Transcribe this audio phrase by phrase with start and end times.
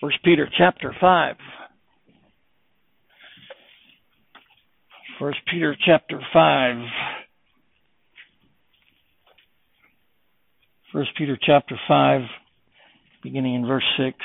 [0.00, 1.34] First Peter chapter five.
[5.18, 6.76] First Peter chapter five.
[10.92, 12.22] First Peter chapter five,
[13.24, 14.16] beginning in verse six.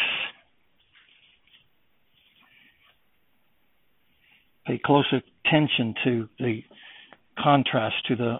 [4.68, 6.62] Pay close attention to the
[7.44, 8.38] contrast to the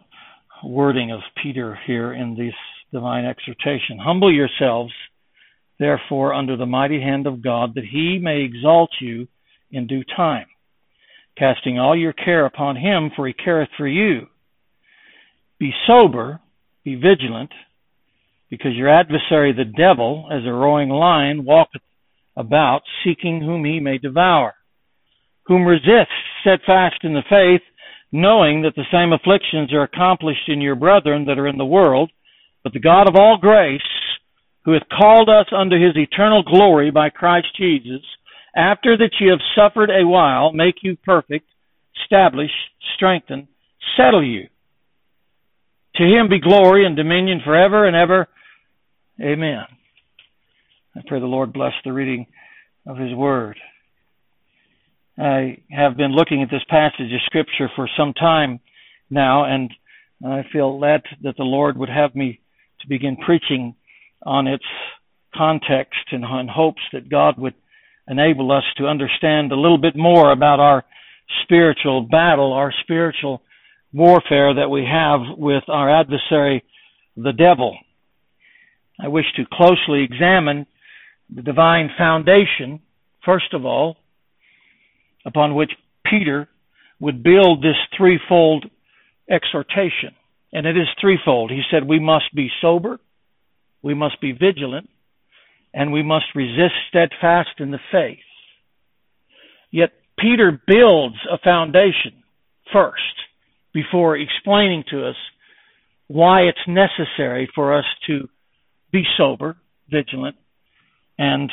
[0.64, 2.54] wording of Peter here in this
[2.92, 3.98] divine exhortation.
[4.00, 4.94] Humble yourselves
[5.84, 9.28] therefore under the mighty hand of God, that he may exalt you
[9.70, 10.46] in due time,
[11.38, 14.28] casting all your care upon him, for he careth for you.
[15.60, 16.40] Be sober,
[16.86, 17.52] be vigilant,
[18.50, 21.82] because your adversary the devil, as a roaring lion, walketh
[22.38, 24.54] about, seeking whom he may devour.
[25.48, 27.62] Whom resist, steadfast in the faith,
[28.12, 32.12] knowing that the same afflictions are accomplished in your brethren that are in the world,
[32.64, 33.82] but the God of all grace,
[34.66, 38.02] who hath called us unto his eternal glory by Christ Jesus,
[38.56, 41.46] after that ye have suffered a while, make you perfect,
[42.02, 42.52] establish,
[42.96, 43.48] strengthen,
[43.98, 44.48] settle you.
[45.96, 48.28] To him be glory and dominion forever and ever.
[49.22, 49.64] Amen.
[50.96, 52.28] I pray the Lord bless the reading
[52.88, 53.58] of his word.
[55.18, 58.60] I have been looking at this passage of scripture for some time
[59.10, 59.72] now, and
[60.26, 62.40] I feel led that the Lord would have me
[62.82, 63.76] to begin preaching
[64.26, 64.66] on its
[65.36, 67.56] context and in hopes that God would
[68.08, 70.84] enable us to understand a little bit more about our
[71.44, 73.42] spiritual battle, our spiritual
[73.94, 76.64] warfare that we have with our adversary,
[77.16, 77.78] the devil.
[79.00, 80.66] I wish to closely examine
[81.34, 82.82] the divine foundation,
[83.26, 83.98] first of all,
[85.26, 85.72] upon which
[86.06, 86.48] Peter
[87.00, 88.66] would build this threefold
[89.30, 90.16] exhortation.
[90.52, 91.50] And it is threefold.
[91.50, 93.00] He said, We must be sober,
[93.84, 94.90] we must be vigilant,
[95.74, 98.18] and we must resist steadfast in the faith.
[99.72, 102.24] Yet Peter builds a foundation
[102.72, 103.02] first
[103.74, 105.16] before explaining to us
[106.08, 108.30] why it's necessary for us to
[108.92, 109.58] be sober,
[109.90, 110.36] vigilant,
[111.18, 111.52] and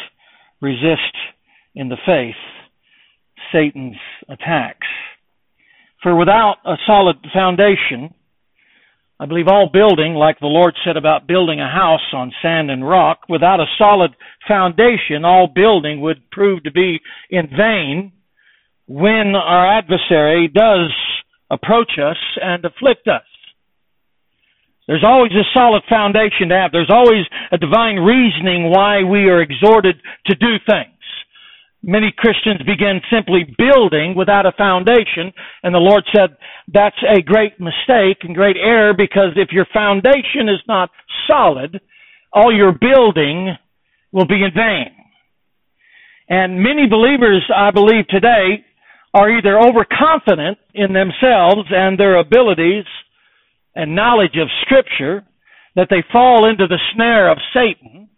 [0.60, 1.16] resist
[1.74, 2.34] in the faith
[3.52, 3.96] Satan's
[4.28, 4.86] attacks.
[6.02, 8.14] For without a solid foundation,
[9.20, 12.88] I believe all building, like the Lord said about building a house on sand and
[12.88, 14.16] rock, without a solid
[14.48, 16.98] foundation, all building would prove to be
[17.28, 18.12] in vain
[18.86, 20.90] when our adversary does
[21.50, 23.26] approach us and afflict us.
[24.88, 26.72] There's always a solid foundation to have.
[26.72, 29.96] There's always a divine reasoning why we are exhorted
[30.28, 30.96] to do things.
[31.82, 35.32] Many Christians begin simply building without a foundation,
[35.62, 36.36] and the Lord said
[36.72, 40.90] that's a great mistake and great error because if your foundation is not
[41.26, 41.80] solid,
[42.32, 43.56] all your building
[44.12, 44.94] will be in vain.
[46.28, 48.64] And many believers, I believe today,
[49.14, 52.84] are either overconfident in themselves and their abilities
[53.74, 55.24] and knowledge of Scripture
[55.76, 58.08] that they fall into the snare of Satan,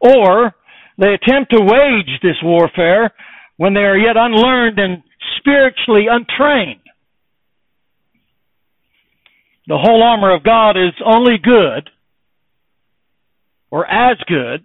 [0.00, 0.54] or
[0.98, 3.12] they attempt to wage this warfare
[3.56, 5.02] when they are yet unlearned and
[5.38, 6.80] spiritually untrained.
[9.66, 11.88] The whole armor of God is only good,
[13.70, 14.64] or as good,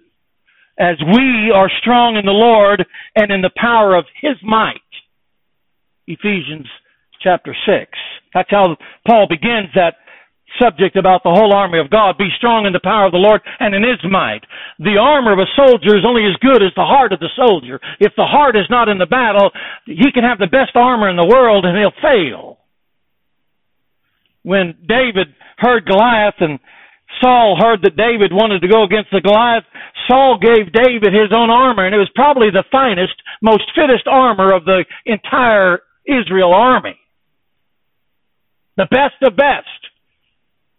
[0.79, 4.81] as we are strong in the Lord and in the power of His might.
[6.07, 6.67] Ephesians
[7.21, 7.91] chapter 6.
[8.33, 8.75] That's how
[9.07, 9.95] Paul begins that
[10.59, 12.18] subject about the whole army of God.
[12.18, 14.41] Be strong in the power of the Lord and in His might.
[14.79, 17.79] The armor of a soldier is only as good as the heart of the soldier.
[18.00, 19.51] If the heart is not in the battle,
[19.85, 22.59] he can have the best armor in the world and he'll fail.
[24.44, 26.59] When David heard Goliath and
[27.22, 29.63] Saul heard that David wanted to go against the Goliath,
[30.07, 34.53] Saul gave David his own armor, and it was probably the finest, most fittest armor
[34.53, 36.97] of the entire Israel army.
[38.78, 39.68] The best of best.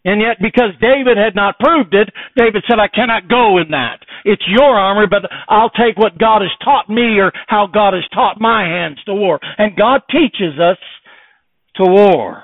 [0.05, 3.99] And yet, because David had not proved it, David said, I cannot go in that.
[4.23, 8.07] It's your armor, but I'll take what God has taught me or how God has
[8.13, 9.39] taught my hands to war.
[9.57, 10.77] And God teaches us
[11.75, 12.43] to war.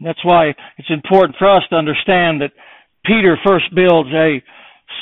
[0.00, 2.52] That's why it's important for us to understand that
[3.04, 4.42] Peter first builds a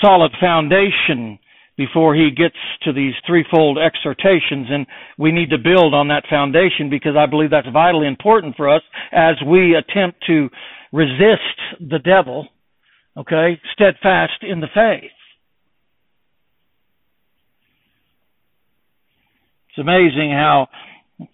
[0.00, 1.38] solid foundation
[1.86, 4.86] before he gets to these threefold exhortations and
[5.18, 8.82] we need to build on that foundation because I believe that's vitally important for us
[9.12, 10.48] as we attempt to
[10.92, 12.48] resist the devil,
[13.16, 15.10] okay, steadfast in the faith.
[19.70, 20.68] It's amazing how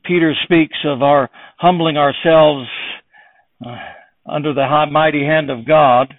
[0.04, 1.28] Peter speaks of our
[1.58, 2.68] humbling ourselves
[3.66, 3.76] uh,
[4.26, 6.14] under the high, mighty hand of God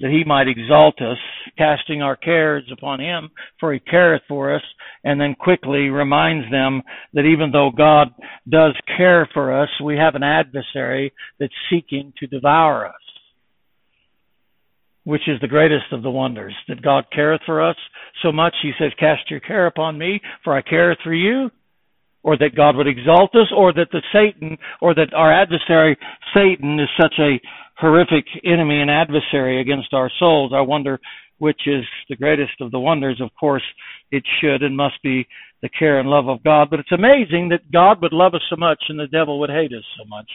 [0.00, 1.18] that he might exalt us,
[1.56, 4.62] casting our cares upon him, for he careth for us,
[5.04, 6.82] and then quickly reminds them
[7.14, 8.08] that even though God
[8.48, 12.94] does care for us, we have an adversary that's seeking to devour us.
[15.04, 17.76] Which is the greatest of the wonders, that God careth for us
[18.22, 21.50] so much, he says, cast your care upon me, for I careth for you
[22.26, 25.96] or that God would exalt us, or that the Satan, or that our adversary,
[26.34, 27.40] Satan, is such a
[27.78, 30.50] horrific enemy and adversary against our souls.
[30.52, 30.98] I wonder
[31.38, 33.20] which is the greatest of the wonders.
[33.20, 33.62] Of course,
[34.10, 35.28] it should and must be
[35.62, 36.68] the care and love of God.
[36.68, 39.72] But it's amazing that God would love us so much and the devil would hate
[39.72, 40.30] us so much.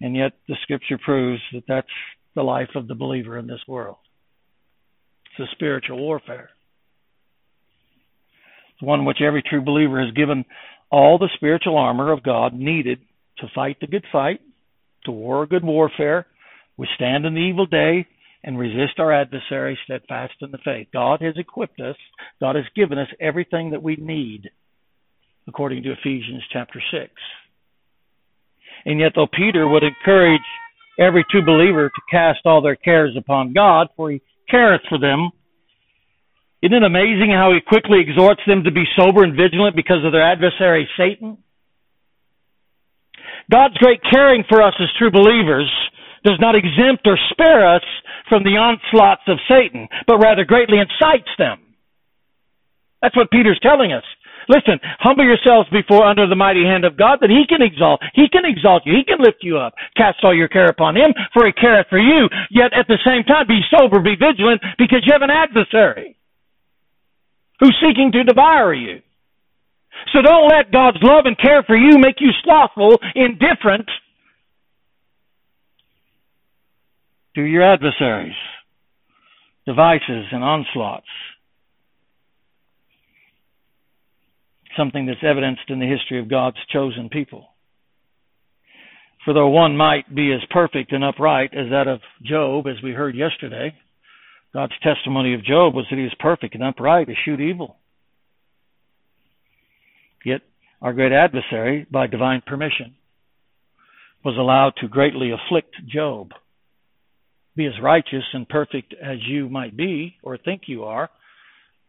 [0.00, 1.86] And yet the scripture proves that that's
[2.34, 3.96] the life of the believer in this world.
[5.38, 6.48] It's a spiritual warfare.
[8.72, 10.44] It's one which every true believer has given
[10.90, 13.00] all the spiritual armor of God needed
[13.38, 14.40] to fight the good fight,
[15.04, 16.26] to war a good warfare,
[16.76, 18.06] withstand in the evil day,
[18.42, 20.88] and resist our adversary steadfast in the faith.
[20.92, 21.96] God has equipped us,
[22.40, 24.50] God has given us everything that we need,
[25.48, 27.10] according to Ephesians chapter 6.
[28.84, 30.42] And yet, though Peter would encourage
[30.98, 34.20] every true believer to cast all their cares upon God, for he
[34.50, 35.30] careth for them,
[36.64, 40.12] isn't it amazing how he quickly exhorts them to be sober and vigilant because of
[40.12, 41.36] their adversary, Satan?
[43.52, 45.68] God's great caring for us as true believers
[46.24, 47.84] does not exempt or spare us
[48.30, 51.60] from the onslaughts of Satan, but rather greatly incites them.
[53.02, 54.04] That's what Peter's telling us.
[54.48, 58.00] Listen, humble yourselves before under the mighty hand of God that he can exalt.
[58.14, 58.96] He can exalt you.
[58.96, 59.74] He can lift you up.
[59.98, 62.28] Cast all your care upon him, for he careth for you.
[62.50, 66.16] Yet at the same time, be sober, be vigilant, because you have an adversary
[67.64, 69.00] who's seeking to devour you.
[70.12, 73.88] So don't let God's love and care for you make you slothful, indifferent
[77.36, 78.34] to your adversaries,
[79.66, 81.06] devices, and onslaughts.
[84.76, 87.48] Something that's evidenced in the history of God's chosen people.
[89.24, 92.92] For though one might be as perfect and upright as that of Job, as we
[92.92, 93.74] heard yesterday,
[94.54, 97.76] God's testimony of Job was that he was perfect and upright, eschewed evil.
[100.24, 100.42] Yet
[100.80, 102.94] our great adversary, by divine permission,
[104.24, 106.30] was allowed to greatly afflict Job.
[107.56, 111.10] Be as righteous and perfect as you might be or think you are,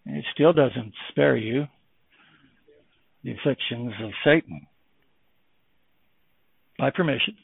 [0.06, 1.68] and it still doesn't spare you
[3.24, 4.66] the afflictions of Satan.
[6.80, 7.38] By permission.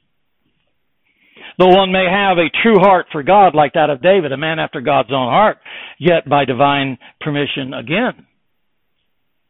[1.58, 4.60] Though one may have a true heart for God like that of David, a man
[4.60, 5.58] after God's own heart,
[6.00, 8.26] yet by divine permission again,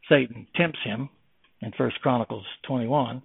[0.08, 1.08] Satan tempts him
[1.60, 3.22] in First Chronicles 21.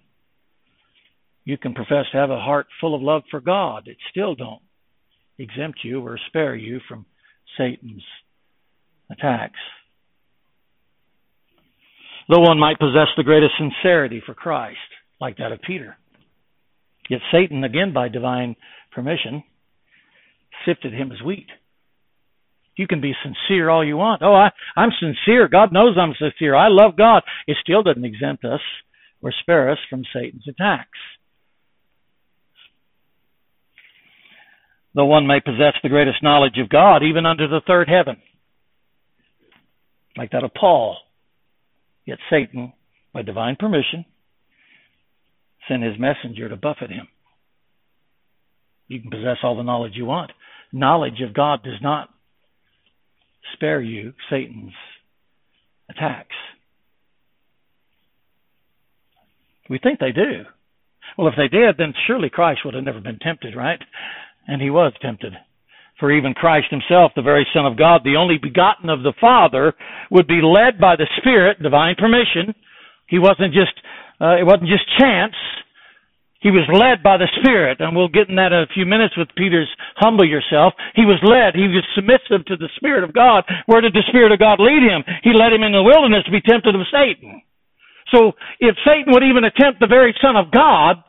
[1.44, 3.88] You can profess to have a heart full of love for God.
[3.88, 4.62] It still don't
[5.38, 7.06] exempt you or spare you from
[7.56, 8.04] Satan's
[9.10, 9.58] attacks.
[12.28, 14.76] Though one might possess the greatest sincerity for Christ,
[15.20, 15.96] like that of Peter,
[17.08, 18.56] Yet Satan, again by divine
[18.92, 19.42] permission,
[20.66, 21.48] sifted him as wheat.
[22.76, 24.22] You can be sincere all you want.
[24.22, 25.48] Oh, I, I'm sincere.
[25.48, 26.54] God knows I'm sincere.
[26.54, 27.22] I love God.
[27.46, 28.60] It still doesn't exempt us
[29.20, 30.98] or spare us from Satan's attacks.
[34.94, 38.16] Though one may possess the greatest knowledge of God, even under the third heaven,
[40.16, 40.98] like that of Paul,
[42.04, 42.72] yet Satan,
[43.12, 44.04] by divine permission,
[45.68, 47.08] send his messenger to buffet him.
[48.88, 50.32] You can possess all the knowledge you want.
[50.72, 52.08] Knowledge of God does not
[53.54, 54.72] spare you Satan's
[55.90, 56.34] attacks.
[59.68, 60.44] We think they do.
[61.16, 63.80] Well, if they did, then surely Christ would have never been tempted, right?
[64.46, 65.34] And he was tempted.
[66.00, 69.74] For even Christ himself, the very Son of God, the only begotten of the Father,
[70.10, 72.54] would be led by the Spirit, divine permission.
[73.08, 73.74] He wasn't just,
[74.20, 75.34] uh, it wasn't just chance.
[76.38, 79.18] He was led by the Spirit, and we'll get in that in a few minutes
[79.18, 80.72] with Peter's humble yourself.
[80.94, 83.42] He was led, he was submissive to the Spirit of God.
[83.66, 85.02] Where did the Spirit of God lead him?
[85.26, 87.42] He led him in the wilderness to be tempted of Satan.
[88.14, 91.02] So if Satan would even attempt the very Son of God,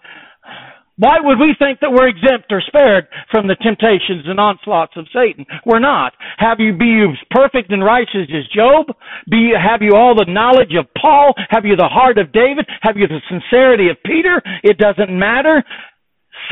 [1.00, 5.08] why would we think that we're exempt or spared from the temptations and onslaughts of
[5.15, 5.46] Satan?
[5.65, 6.12] We're not.
[6.38, 8.88] Have you be you perfect and righteous as Job?
[9.32, 11.34] Be have you all the knowledge of Paul?
[11.50, 12.68] Have you the heart of David?
[12.82, 14.41] Have you the sincerity of Peter?
[14.62, 15.63] It doesn't matter.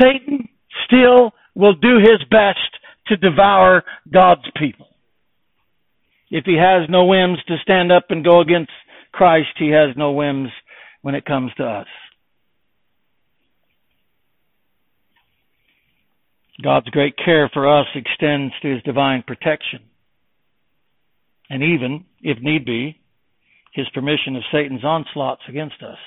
[0.00, 0.48] Satan
[0.86, 2.72] still will do his best
[3.08, 4.86] to devour God's people.
[6.30, 8.72] If he has no whims to stand up and go against
[9.12, 10.48] Christ, he has no whims
[11.02, 11.86] when it comes to us.
[16.62, 19.80] God's great care for us extends to his divine protection.
[21.50, 23.00] And even, if need be,
[23.72, 25.98] his permission of Satan's onslaughts against us.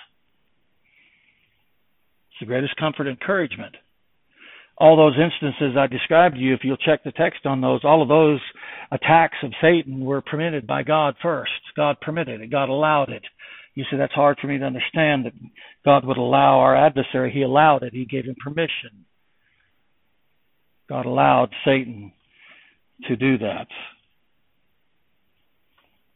[2.29, 3.75] It's the greatest comfort and encouragement.
[4.77, 8.01] All those instances I described to you, if you'll check the text on those, all
[8.01, 8.39] of those
[8.91, 11.51] attacks of Satan were permitted by God first.
[11.75, 12.51] God permitted it.
[12.51, 13.24] God allowed it.
[13.74, 15.34] You say that's hard for me to understand that
[15.86, 17.31] God would allow our adversary.
[17.31, 17.93] He allowed it.
[17.93, 19.05] He gave him permission.
[20.92, 22.12] God allowed Satan
[23.08, 23.68] to do that.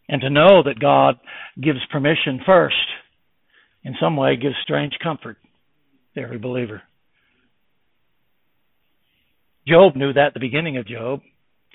[0.10, 1.16] And to know that God
[1.64, 2.76] gives permission first,
[3.86, 5.38] in some way, gives strange comfort
[6.16, 6.82] to every believer.
[9.66, 11.22] Job knew that at the beginning of Job.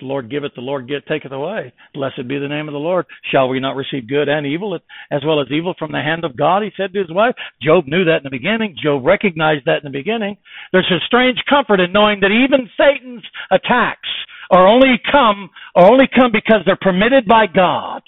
[0.01, 1.71] The Lord giveth, the Lord get, taketh away.
[1.93, 3.05] Blessed be the name of the Lord.
[3.31, 4.77] Shall we not receive good and evil
[5.11, 6.63] as well as evil from the hand of God?
[6.63, 7.35] He said to his wife.
[7.61, 8.75] Job knew that in the beginning.
[8.81, 10.37] Job recognized that in the beginning.
[10.71, 14.09] There's a strange comfort in knowing that even Satan's attacks
[14.49, 18.01] are only come, are only come because they're permitted by God.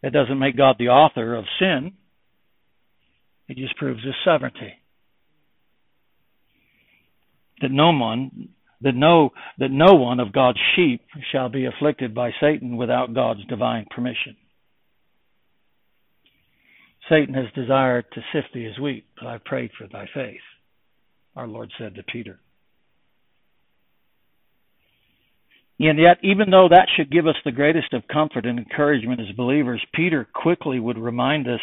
[0.00, 1.94] It doesn't make God the author of sin.
[3.48, 4.77] It just proves his sovereignty
[7.60, 8.50] that no one
[8.80, 13.44] that no that no one of God's sheep shall be afflicted by Satan without God's
[13.46, 14.36] divine permission.
[17.08, 20.40] Satan has desired to sift thee as wheat, but I prayed for thy faith,
[21.34, 22.38] our Lord said to Peter.
[25.80, 29.34] And yet, even though that should give us the greatest of comfort and encouragement as
[29.36, 31.60] believers, Peter quickly would remind us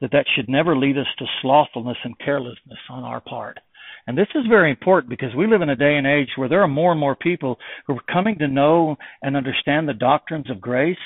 [0.00, 3.58] that that should never lead us to slothfulness and carelessness on our part.
[4.06, 6.62] And this is very important because we live in a day and age where there
[6.62, 10.60] are more and more people who are coming to know and understand the doctrines of
[10.60, 10.96] grace,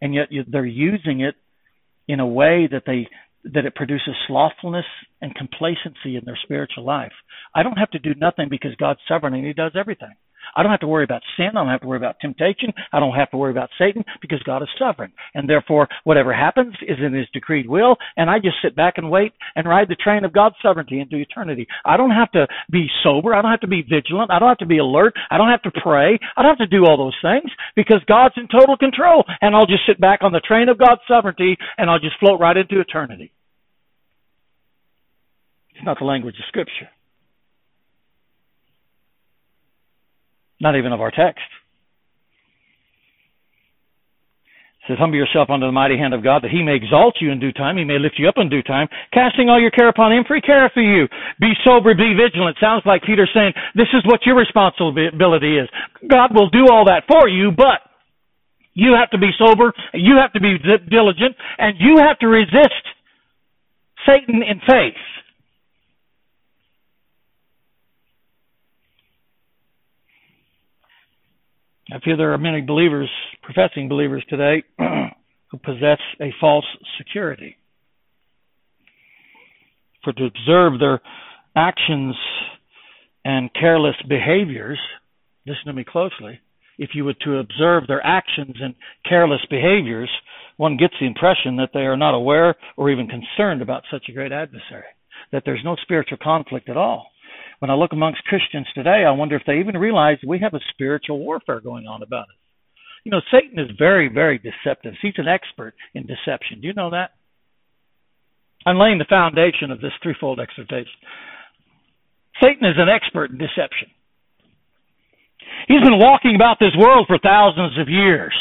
[0.00, 1.36] and yet they're using it
[2.08, 3.08] in a way that they
[3.44, 4.84] that it produces slothfulness
[5.22, 7.12] and complacency in their spiritual life.
[7.54, 10.14] I don't have to do nothing because God's sovereign and He does everything.
[10.58, 11.50] I don't have to worry about sin.
[11.50, 12.72] I don't have to worry about temptation.
[12.92, 15.12] I don't have to worry about Satan because God is sovereign.
[15.32, 17.94] And therefore, whatever happens is in His decreed will.
[18.16, 21.16] And I just sit back and wait and ride the train of God's sovereignty into
[21.16, 21.68] eternity.
[21.84, 23.36] I don't have to be sober.
[23.36, 24.32] I don't have to be vigilant.
[24.32, 25.14] I don't have to be alert.
[25.30, 26.18] I don't have to pray.
[26.36, 29.24] I don't have to do all those things because God's in total control.
[29.40, 32.40] And I'll just sit back on the train of God's sovereignty and I'll just float
[32.40, 33.30] right into eternity.
[35.76, 36.88] It's not the language of Scripture.
[40.60, 41.42] Not even of our text.
[44.82, 47.30] It says, Humble yourself under the mighty hand of God, that he may exalt you
[47.30, 49.88] in due time, he may lift you up in due time, casting all your care
[49.88, 51.06] upon him, for he careth for you.
[51.38, 52.56] Be sober, be vigilant.
[52.60, 55.68] Sounds like Peter saying, This is what your responsibility is.
[56.08, 57.84] God will do all that for you, but
[58.72, 60.56] you have to be sober, you have to be
[60.88, 62.84] diligent, and you have to resist
[64.06, 65.02] Satan in faith.
[71.90, 73.08] I feel there are many believers,
[73.42, 76.66] professing believers today, who possess a false
[76.98, 77.56] security.
[80.04, 81.00] For to observe their
[81.56, 82.14] actions
[83.24, 84.78] and careless behaviors,
[85.46, 86.40] listen to me closely,
[86.78, 88.74] if you were to observe their actions and
[89.08, 90.10] careless behaviors,
[90.58, 94.12] one gets the impression that they are not aware or even concerned about such a
[94.12, 94.84] great adversary,
[95.32, 97.06] that there's no spiritual conflict at all
[97.58, 100.60] when I look amongst Christians today, I wonder if they even realize we have a
[100.70, 102.36] spiritual warfare going on about it.
[103.04, 104.94] You know, Satan is very, very deceptive.
[105.00, 106.60] He's an expert in deception.
[106.60, 107.10] Do you know that?
[108.66, 110.92] I'm laying the foundation of this threefold exhortation.
[112.42, 113.88] Satan is an expert in deception.
[115.66, 118.34] He's been walking about this world for thousands of years.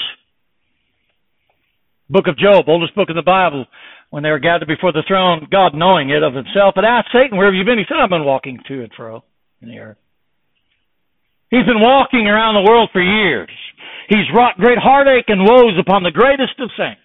[2.09, 3.65] Book of Job, oldest book in the Bible,
[4.09, 7.37] when they were gathered before the throne, God knowing it of himself, but asked Satan,
[7.37, 7.77] where have you been?
[7.77, 9.23] He said, I've been walking to and fro
[9.61, 9.97] in the earth.
[11.49, 13.51] He's been walking around the world for years.
[14.09, 17.01] He's wrought great heartache and woes upon the greatest of saints.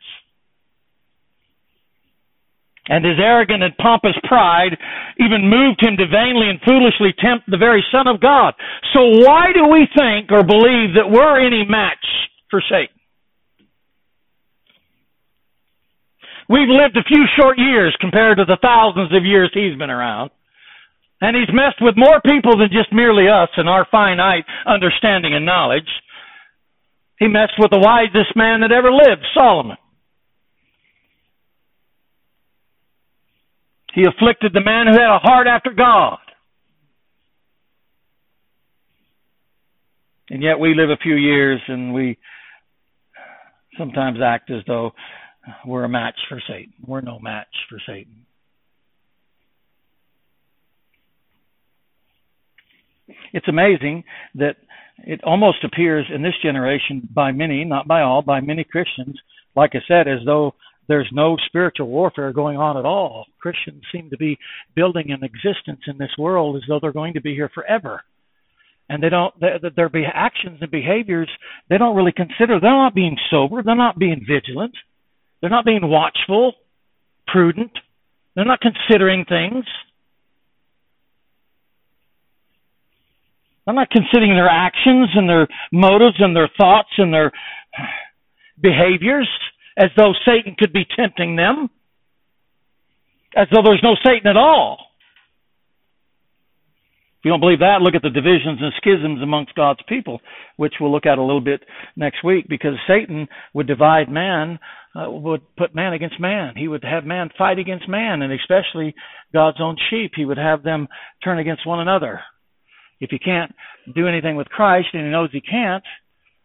[2.89, 4.77] And his arrogant and pompous pride
[5.19, 8.55] even moved him to vainly and foolishly tempt the very Son of God.
[8.93, 12.05] So why do we think or believe that we're any match
[12.51, 12.95] for Satan?
[16.53, 20.31] We've lived a few short years compared to the thousands of years he's been around.
[21.23, 25.47] And he's messed with more people than just merely us and our finite understanding and
[25.47, 25.89] knowledge.
[27.19, 29.79] He messed with the wisest man that ever lived, Solomon.
[33.95, 36.19] He afflicted the man who had a heart after God.
[40.29, 42.19] And yet we live a few years and we
[43.79, 44.93] sometimes act as though
[45.67, 46.73] we're a match for Satan.
[46.87, 48.27] We're no match for Satan.
[53.33, 54.05] It's amazing
[54.37, 54.57] that
[54.99, 59.17] it almost appears in this generation by many, not by all, by many Christians,
[59.57, 60.55] like I said, as though
[60.89, 63.27] there's no spiritual warfare going on at all.
[63.41, 64.39] Christians seem to be
[64.75, 68.03] building an existence in this world as though they're going to be here forever.
[68.89, 71.31] And they don't, their, their actions and behaviors,
[71.71, 74.75] they don't really consider, they're not being sober, they're not being vigilant,
[75.43, 76.55] they're not being watchful,
[77.27, 77.73] prudent,
[78.35, 79.65] they're not considering things.
[83.67, 87.33] They're not considering their actions and their motives and their thoughts and their
[88.61, 89.29] behaviors
[89.77, 91.69] as though Satan could be tempting them,
[93.37, 94.79] as though there's no Satan at all.
[97.23, 100.21] If you don't believe that, look at the divisions and schisms amongst God's people,
[100.57, 101.61] which we'll look at a little bit
[101.95, 104.59] next week, because Satan would divide man,
[104.97, 106.55] uh, would put man against man.
[106.57, 108.97] He would have man fight against man, and especially
[109.33, 110.13] God's own sheep.
[110.17, 110.89] He would have them
[111.23, 112.21] turn against one another.
[112.99, 113.55] If he can't
[113.95, 115.85] do anything with Christ, and he knows he can't,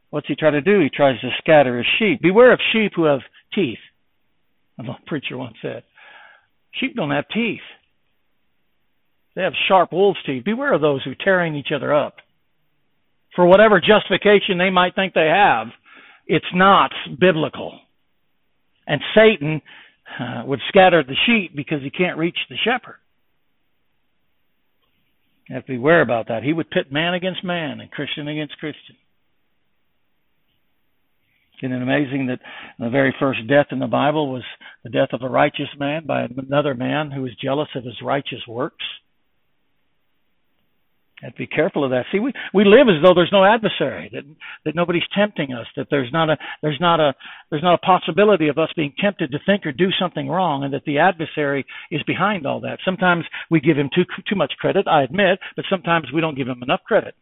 [0.10, 0.80] What's he try to do?
[0.80, 2.22] He tries to scatter his sheep.
[2.22, 3.20] Beware of sheep who have
[3.54, 3.80] teeth.
[4.80, 5.84] A preacher once said.
[6.80, 7.62] Sheep don't have teeth.
[9.38, 10.44] They have sharp wolves' teeth.
[10.46, 12.16] Beware of those who tearing each other up.
[13.36, 15.68] For whatever justification they might think they have,
[16.26, 16.90] it's not
[17.20, 17.80] biblical.
[18.88, 19.62] And Satan
[20.20, 22.96] uh, would scatter the sheep because he can't reach the shepherd.
[25.48, 26.42] You have to beware about that.
[26.42, 28.96] He would pit man against man and Christian against Christian.
[31.62, 32.40] Isn't it amazing that
[32.80, 34.44] the very first death in the Bible was
[34.84, 38.42] the death of a righteous man by another man who was jealous of his righteous
[38.48, 38.84] works?
[41.24, 42.06] To be careful of that.
[42.12, 44.24] See, we, we live as though there's no adversary, that
[44.66, 47.16] that nobody's tempting us, that there's not a there's not a
[47.50, 50.74] there's not a possibility of us being tempted to think or do something wrong, and
[50.74, 52.80] that the adversary is behind all that.
[52.86, 56.48] Sometimes we give him too too much credit, I admit, but sometimes we don't give
[56.48, 57.16] him enough credit.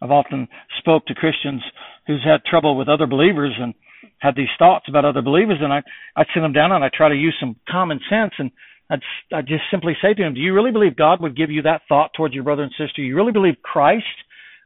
[0.00, 1.62] I've often spoke to Christians
[2.06, 3.74] who's had trouble with other believers and
[4.18, 5.82] had these thoughts about other believers, and I
[6.16, 8.50] I'd sit them down and I try to use some common sense, and
[8.90, 9.00] I'd
[9.32, 11.82] I'd just simply say to them, Do you really believe God would give you that
[11.88, 13.02] thought towards your brother and sister?
[13.02, 14.04] You really believe Christ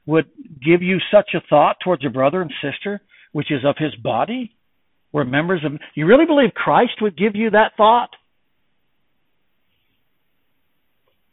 [0.06, 0.26] would
[0.64, 3.00] give you such a thought towards your brother and sister,
[3.32, 4.52] which is of His body?
[5.12, 5.72] We're members of.
[5.94, 8.10] You really believe Christ would give you that thought?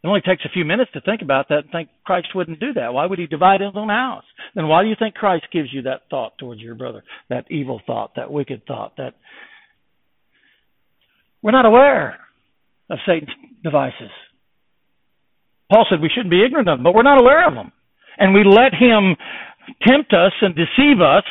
[0.04, 2.74] It only takes a few minutes to think about that and think Christ wouldn't do
[2.74, 2.94] that.
[2.94, 4.26] Why would he divide his own house?
[4.54, 7.04] Then why do you think Christ gives you that thought towards your brother?
[7.30, 9.14] That evil thought, that wicked thought, that
[11.42, 12.20] we're not aware
[12.90, 13.32] of Satan's
[13.64, 14.12] devices.
[15.72, 17.72] Paul said we shouldn't be ignorant of them, but we're not aware of them.
[18.18, 19.16] And we let him
[19.88, 21.24] tempt us and deceive us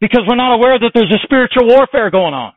[0.00, 2.52] because we're not aware that there's a spiritual warfare going on.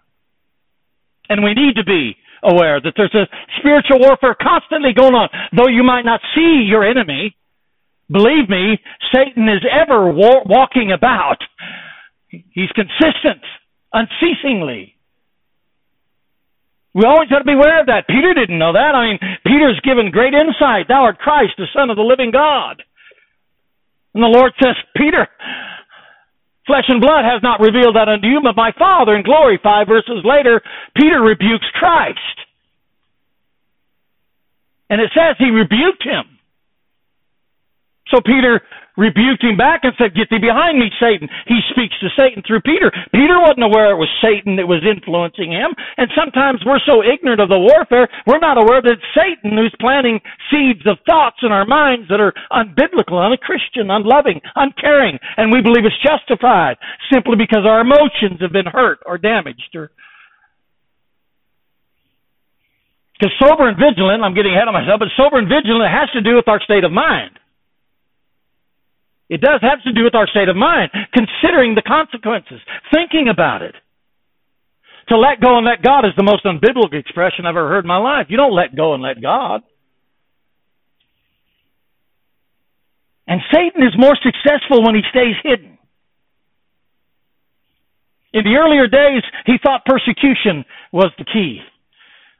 [1.29, 3.27] And we need to be aware that there's a
[3.59, 5.29] spiritual warfare constantly going on.
[5.55, 7.35] Though you might not see your enemy,
[8.11, 8.79] believe me,
[9.13, 11.37] Satan is ever wa- walking about.
[12.29, 13.41] He's consistent,
[13.93, 14.95] unceasingly.
[16.93, 18.07] We always have to be aware of that.
[18.07, 18.95] Peter didn't know that.
[18.95, 20.87] I mean, Peter's given great insight.
[20.87, 22.81] Thou art Christ, the Son of the living God.
[24.15, 25.27] And the Lord says, Peter,
[26.67, 29.57] Flesh and blood has not revealed that unto you, but my Father in glory.
[29.63, 30.61] Five verses later,
[30.95, 32.19] Peter rebukes Christ.
[34.89, 36.36] And it says he rebuked him.
[38.11, 38.61] So Peter
[38.97, 41.29] rebuked him back and said, Get thee behind me, Satan.
[41.45, 42.89] He speaks to Satan through Peter.
[43.13, 45.75] Peter wasn't aware it was Satan that was influencing him.
[45.95, 49.73] And sometimes we're so ignorant of the warfare, we're not aware that it's Satan who's
[49.79, 55.21] planting seeds of thoughts in our minds that are unbiblical, unchristian, unloving, uncaring.
[55.37, 56.81] And we believe it's justified
[57.13, 59.91] simply because our emotions have been hurt or damaged or
[63.17, 66.21] because sober and vigilant, I'm getting ahead of myself, but sober and vigilant has to
[66.21, 67.33] do with our state of mind.
[69.29, 72.61] It does have to do with our state of mind, considering the consequences,
[72.93, 73.75] thinking about it.
[75.09, 77.87] To let go and let God is the most unbiblical expression I've ever heard in
[77.87, 78.27] my life.
[78.29, 79.61] You don't let go and let God.
[83.27, 85.77] And Satan is more successful when he stays hidden.
[88.33, 91.59] In the earlier days, he thought persecution was the key.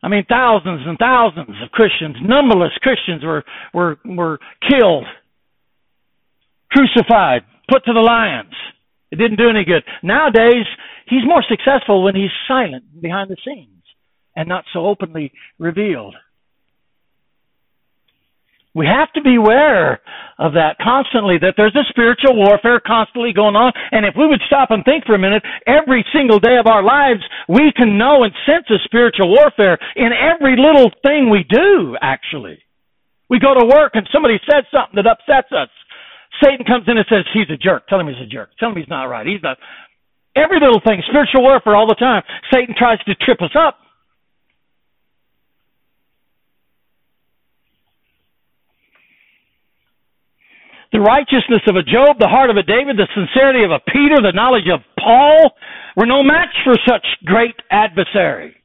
[0.04, 5.06] I mean, thousands and thousands of Christians, numberless Christians were, were, were killed
[6.72, 8.54] crucified, put to the lions.
[9.12, 9.84] It didn't do any good.
[10.04, 10.66] Nowadays,
[11.08, 13.84] he's more successful when he's silent behind the scenes
[14.36, 16.16] and not so openly revealed.
[18.76, 20.02] We have to beware
[20.38, 23.74] of that constantly, that there's a spiritual warfare constantly going on.
[23.90, 26.84] And if we would stop and think for a minute, every single day of our
[26.84, 31.98] lives, we can know and sense a spiritual warfare in every little thing we do,
[32.00, 32.62] actually.
[33.30, 35.74] We go to work and somebody says something that upsets us.
[36.44, 37.88] Satan comes in and says, he's a jerk.
[37.88, 38.50] Tell him he's a jerk.
[38.60, 39.26] Tell him he's not right.
[39.26, 39.58] He's not.
[40.36, 42.22] Every little thing, spiritual warfare all the time.
[42.54, 43.80] Satan tries to trip us up.
[50.98, 54.18] the righteousness of a Job, the heart of a David, the sincerity of a Peter,
[54.18, 55.52] the knowledge of Paul
[55.96, 58.56] were no match for such great adversary.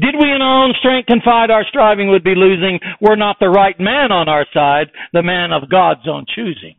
[0.00, 3.48] Did we in our own strength confide our striving would be losing were not the
[3.48, 6.76] right man on our side, the man of God's own choosing.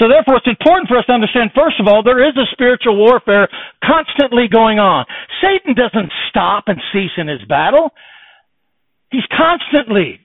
[0.00, 2.96] So therefore it's important for us to understand, first of all, there is a spiritual
[2.96, 3.48] warfare
[3.84, 5.04] constantly going on.
[5.42, 7.92] Satan doesn't stop and cease in his battle.
[9.12, 10.20] He's constantly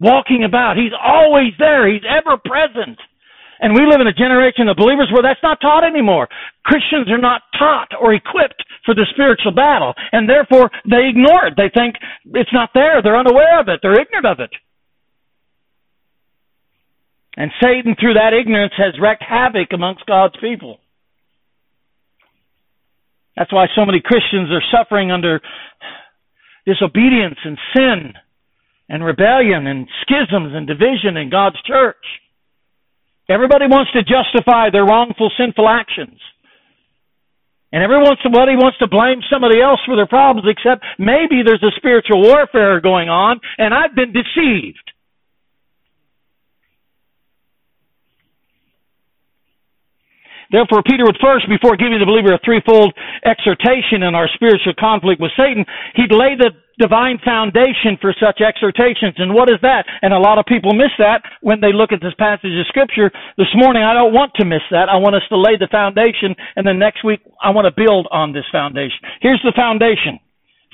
[0.00, 0.76] walking about.
[0.76, 1.86] He's always there.
[1.86, 2.98] He's ever present.
[3.62, 6.28] And we live in a generation of believers where that's not taught anymore.
[6.66, 11.54] Christians are not taught or equipped for the spiritual battle, and therefore they ignore it.
[11.56, 11.94] They think
[12.34, 13.00] it's not there.
[13.00, 13.78] They're unaware of it.
[13.80, 14.50] They're ignorant of it.
[17.36, 20.78] And Satan, through that ignorance, has wreaked havoc amongst God's people.
[23.36, 25.40] That's why so many Christians are suffering under
[26.66, 28.12] disobedience and sin
[28.88, 32.04] and rebellion and schisms and division in God's church.
[33.28, 36.18] Everybody wants to justify their wrongful, sinful actions.
[37.72, 42.20] And everybody wants to blame somebody else for their problems except maybe there's a spiritual
[42.20, 44.92] warfare going on and I've been deceived.
[50.52, 52.92] Therefore, Peter would first, before giving the believer a threefold
[53.24, 55.64] exhortation in our spiritual conflict with Satan,
[55.96, 59.14] he'd lay the divine foundation for such exhortations.
[59.22, 59.86] And what is that?
[60.02, 63.14] And a lot of people miss that when they look at this passage of scripture.
[63.38, 64.90] This morning, I don't want to miss that.
[64.90, 68.10] I want us to lay the foundation, and then next week, I want to build
[68.10, 68.98] on this foundation.
[69.22, 70.18] Here's the foundation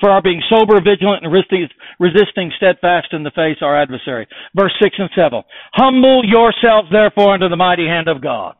[0.01, 4.25] for our being sober, vigilant, and resisting steadfast in the face our adversary.
[4.55, 5.43] Verse 6 and 7.
[5.73, 8.55] Humble yourselves therefore under the mighty hand of God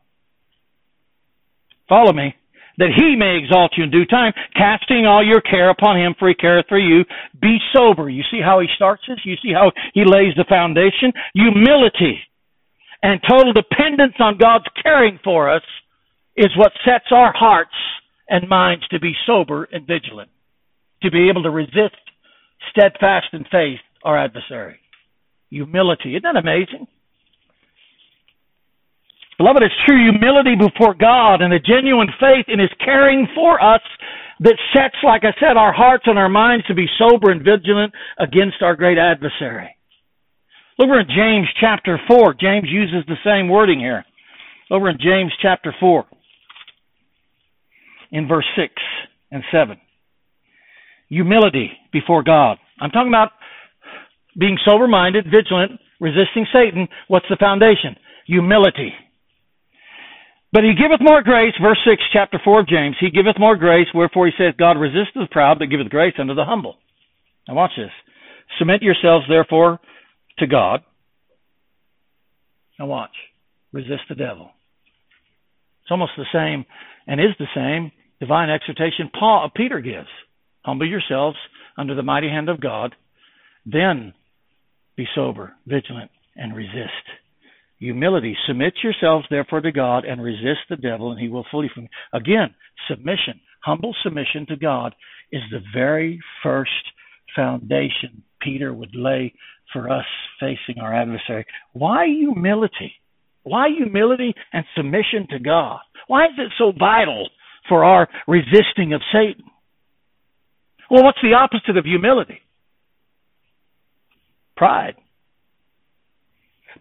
[1.90, 2.36] Follow me.
[2.80, 6.28] That he may exalt you in due time, casting all your care upon him, for
[6.28, 7.04] he careth for you.
[7.40, 8.08] Be sober.
[8.08, 9.20] You see how he starts this?
[9.24, 11.12] You see how he lays the foundation?
[11.34, 12.18] Humility
[13.02, 15.62] and total dependence on God's caring for us
[16.36, 17.76] is what sets our hearts
[18.28, 20.30] and minds to be sober and vigilant,
[21.02, 22.00] to be able to resist
[22.70, 24.78] steadfast in faith our adversary.
[25.50, 26.16] Humility.
[26.16, 26.86] Isn't that amazing?
[29.40, 33.80] Beloved, it's true humility before God and a genuine faith in His caring for us
[34.40, 37.94] that sets, like I said, our hearts and our minds to be sober and vigilant
[38.18, 39.74] against our great adversary.
[40.78, 44.04] Over in James chapter 4, James uses the same wording here.
[44.70, 46.04] Over in James chapter 4,
[48.12, 48.74] in verse 6
[49.30, 49.80] and 7.
[51.08, 52.58] Humility before God.
[52.78, 53.30] I'm talking about
[54.38, 56.88] being sober minded, vigilant, resisting Satan.
[57.08, 57.96] What's the foundation?
[58.26, 58.92] Humility.
[60.52, 63.86] But he giveth more grace, verse 6, chapter 4 of James, he giveth more grace,
[63.94, 66.76] wherefore he saith, God resisteth the proud, but giveth grace unto the humble.
[67.46, 67.92] Now watch this.
[68.58, 69.78] Submit yourselves, therefore,
[70.38, 70.80] to God.
[72.78, 73.14] Now watch.
[73.72, 74.50] Resist the devil.
[75.82, 76.66] It's almost the same,
[77.06, 80.08] and is the same, divine exhortation Paul, uh, Peter gives.
[80.64, 81.36] Humble yourselves
[81.78, 82.94] under the mighty hand of God,
[83.64, 84.14] then
[84.96, 87.06] be sober, vigilant, and resist
[87.80, 88.36] Humility.
[88.46, 91.88] Submit yourselves therefore to God and resist the devil and he will flee from you.
[92.12, 92.54] Again,
[92.88, 93.40] submission.
[93.64, 94.94] Humble submission to God
[95.32, 96.70] is the very first
[97.34, 99.34] foundation Peter would lay
[99.72, 100.04] for us
[100.38, 101.46] facing our adversary.
[101.72, 102.92] Why humility?
[103.42, 105.80] Why humility and submission to God?
[106.06, 107.28] Why is it so vital
[107.68, 109.44] for our resisting of Satan?
[110.90, 112.40] Well, what's the opposite of humility?
[114.56, 114.96] Pride.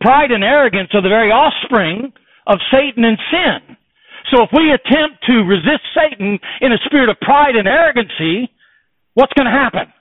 [0.01, 2.13] Pride and arrogance are the very offspring
[2.47, 3.77] of Satan and sin.
[4.31, 8.49] So if we attempt to resist Satan in a spirit of pride and arrogancy,
[9.13, 9.91] what's going to happen?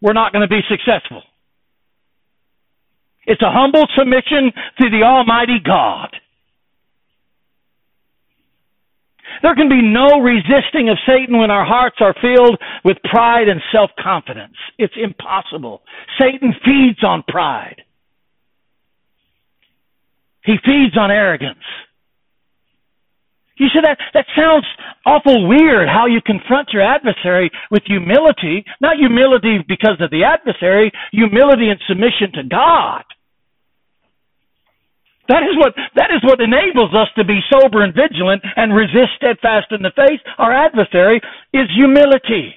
[0.00, 1.22] We're not going to be successful.
[3.26, 6.14] It's a humble submission to the Almighty God.
[9.42, 13.60] There can be no resisting of Satan when our hearts are filled with pride and
[13.72, 14.54] self-confidence.
[14.78, 15.82] It's impossible.
[16.20, 17.82] Satan feeds on pride.
[20.44, 21.64] He feeds on arrogance.
[23.56, 24.66] You said that that sounds
[25.06, 30.90] awful weird how you confront your adversary with humility, not humility because of the adversary,
[31.12, 33.04] humility and submission to God.
[35.28, 39.16] That is what that is what enables us to be sober and vigilant and resist
[39.16, 40.20] steadfast in the face.
[40.36, 41.20] Our adversary
[41.52, 42.52] is humility.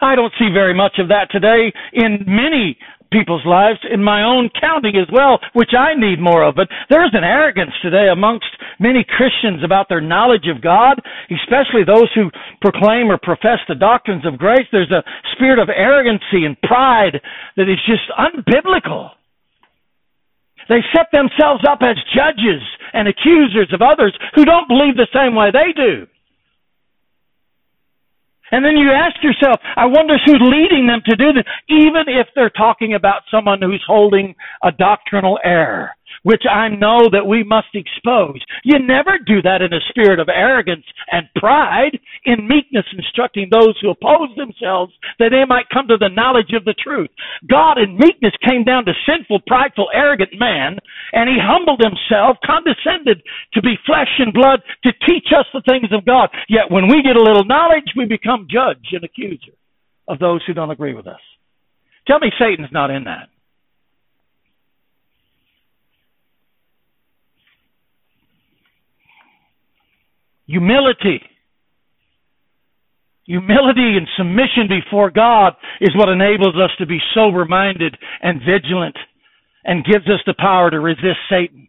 [0.00, 2.76] I don't see very much of that today in many
[3.10, 6.56] people's lives, in my own county as well, which I need more of.
[6.56, 12.10] But there's an arrogance today amongst many Christians about their knowledge of God, especially those
[12.14, 12.30] who
[12.60, 14.66] proclaim or profess the doctrines of grace.
[14.72, 17.20] There's a spirit of arrogancy and pride
[17.56, 19.10] that is just unbiblical.
[20.68, 25.34] They set themselves up as judges and accusers of others who don't believe the same
[25.34, 26.06] way they do.
[28.50, 32.28] And then you ask yourself, I wonder who's leading them to do this, even if
[32.34, 35.90] they're talking about someone who's holding a doctrinal error
[36.24, 38.40] which I know that we must expose.
[38.64, 43.76] You never do that in a spirit of arrogance and pride, in meekness instructing those
[43.80, 47.10] who oppose themselves that they might come to the knowledge of the truth.
[47.48, 50.78] God in meekness came down to sinful, prideful, arrogant man,
[51.12, 55.92] and he humbled himself, condescended to be flesh and blood to teach us the things
[55.92, 56.30] of God.
[56.48, 59.52] Yet when we get a little knowledge, we become judge and accuser
[60.08, 61.20] of those who don't agree with us.
[62.06, 63.28] Tell me Satan's not in that.
[70.46, 71.20] Humility.
[73.26, 78.96] Humility and submission before God is what enables us to be sober minded and vigilant
[79.64, 81.68] and gives us the power to resist Satan.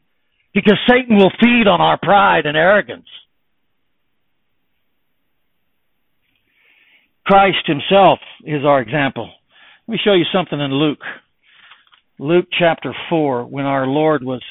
[0.54, 3.08] Because Satan will feed on our pride and arrogance.
[7.26, 9.32] Christ himself is our example.
[9.88, 11.04] Let me show you something in Luke.
[12.20, 14.42] Luke chapter 4, when our Lord was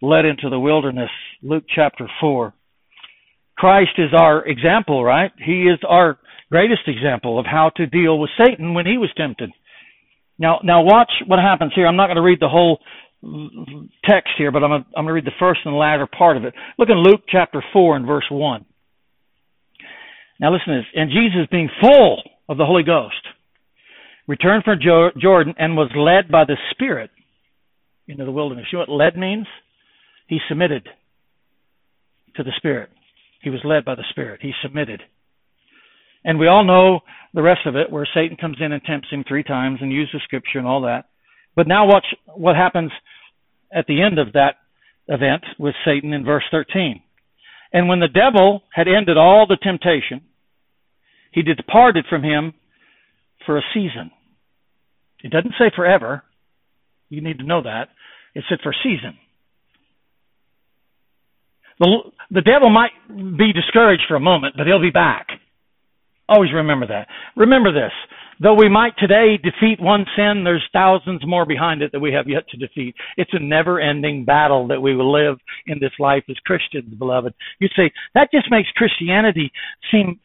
[0.00, 1.10] led into the wilderness.
[1.42, 2.54] Luke chapter 4.
[3.62, 5.30] Christ is our example, right?
[5.38, 6.18] He is our
[6.50, 9.52] greatest example of how to deal with Satan when he was tempted.
[10.36, 11.86] Now, now watch what happens here.
[11.86, 12.80] I'm not going to read the whole
[14.04, 16.36] text here, but I'm going, to, I'm going to read the first and latter part
[16.36, 16.54] of it.
[16.76, 18.64] Look in Luke chapter 4 and verse 1.
[20.40, 20.86] Now listen to this.
[20.96, 23.14] And Jesus being full of the Holy Ghost
[24.26, 27.10] returned from Jordan and was led by the Spirit
[28.08, 28.66] into the wilderness.
[28.72, 29.46] You know what led means?
[30.26, 30.88] He submitted
[32.34, 32.90] to the Spirit.
[33.42, 34.40] He was led by the Spirit.
[34.42, 35.02] He submitted.
[36.24, 37.00] And we all know
[37.34, 40.20] the rest of it, where Satan comes in and tempts him three times and uses
[40.24, 41.06] scripture and all that.
[41.56, 42.92] But now watch what happens
[43.74, 44.56] at the end of that
[45.08, 47.02] event with Satan in verse 13.
[47.72, 50.22] And when the devil had ended all the temptation,
[51.32, 52.54] he departed from him
[53.46, 54.10] for a season.
[55.24, 56.22] It doesn't say forever.
[57.08, 57.88] You need to know that.
[58.34, 59.18] It said for season.
[61.82, 61.98] The,
[62.30, 65.26] the devil might be discouraged for a moment, but he'll be back.
[66.28, 67.08] Always remember that.
[67.36, 67.90] Remember this.
[68.40, 72.28] Though we might today defeat one sin, there's thousands more behind it that we have
[72.28, 72.94] yet to defeat.
[73.16, 77.34] It's a never ending battle that we will live in this life as Christians, beloved.
[77.58, 79.50] You say, that just makes Christianity
[79.90, 80.20] seem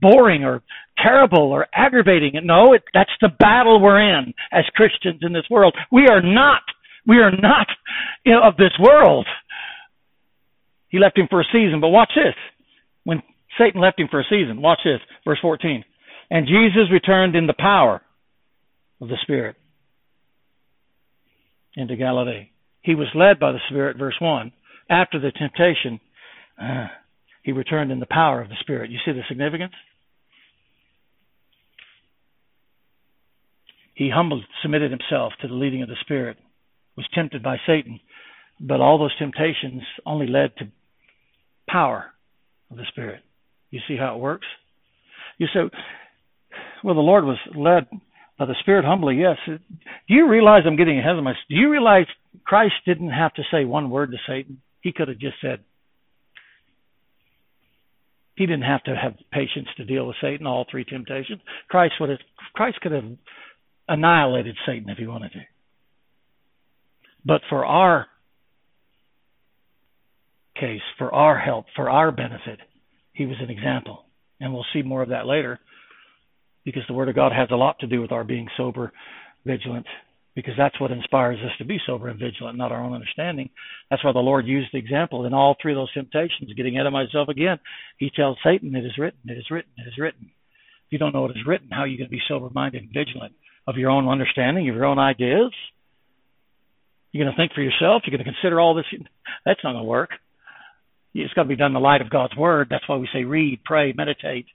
[0.00, 0.62] boring or
[0.96, 2.32] terrible or aggravating.
[2.44, 5.76] No, it, that's the battle we're in as Christians in this world.
[5.90, 6.62] We are not,
[7.06, 7.66] we are not
[8.24, 9.26] you know, of this world.
[10.88, 11.80] He left him for a season.
[11.80, 12.34] But watch this.
[13.04, 13.22] When
[13.58, 15.84] Satan left him for a season, watch this, verse 14.
[16.30, 18.02] And Jesus returned in the power
[19.00, 19.56] of the Spirit
[21.74, 22.50] into Galilee.
[22.82, 24.52] He was led by the Spirit, verse 1.
[24.90, 26.00] After the temptation,
[26.60, 26.86] uh,
[27.42, 28.90] he returned in the power of the Spirit.
[28.90, 29.74] You see the significance?
[33.94, 36.36] He humbled, submitted himself to the leading of the Spirit,
[36.96, 38.00] was tempted by Satan,
[38.60, 40.68] but all those temptations only led to
[41.68, 42.06] power
[42.70, 43.22] of the Spirit.
[43.70, 44.46] You see how it works?
[45.38, 45.60] You say,
[46.82, 47.86] well, the Lord was led
[48.38, 49.16] by the Spirit humbly.
[49.16, 49.36] Yes.
[49.46, 49.58] Do
[50.08, 51.44] you realize I'm getting ahead of myself?
[51.48, 52.06] Do you realize
[52.44, 54.60] Christ didn't have to say one word to Satan?
[54.80, 55.60] He could have just said,
[58.36, 61.40] he didn't have to have patience to deal with Satan, all three temptations.
[61.68, 62.20] Christ would have,
[62.54, 63.04] Christ could have
[63.88, 65.40] annihilated Satan if he wanted to.
[67.24, 68.06] But for our
[70.58, 72.58] case for our help, for our benefit.
[73.12, 74.04] He was an example.
[74.40, 75.58] And we'll see more of that later
[76.64, 78.92] because the Word of God has a lot to do with our being sober,
[79.44, 79.86] vigilant,
[80.34, 83.50] because that's what inspires us to be sober and vigilant, not our own understanding.
[83.90, 86.52] That's why the Lord used the example in all three of those temptations.
[86.56, 87.58] Getting ahead of myself again,
[87.96, 90.30] He tells Satan, It is written, it is written, it is written.
[90.86, 92.82] If you don't know what is written, how are you going to be sober minded
[92.82, 93.34] and vigilant
[93.66, 95.52] of your own understanding, of your own ideas?
[97.12, 98.86] You're going to think for yourself, you're going to consider all this.
[99.44, 100.10] That's not going to work.
[101.14, 102.68] It's got to be done in the light of God's word.
[102.70, 104.46] That's why we say read, pray, meditate.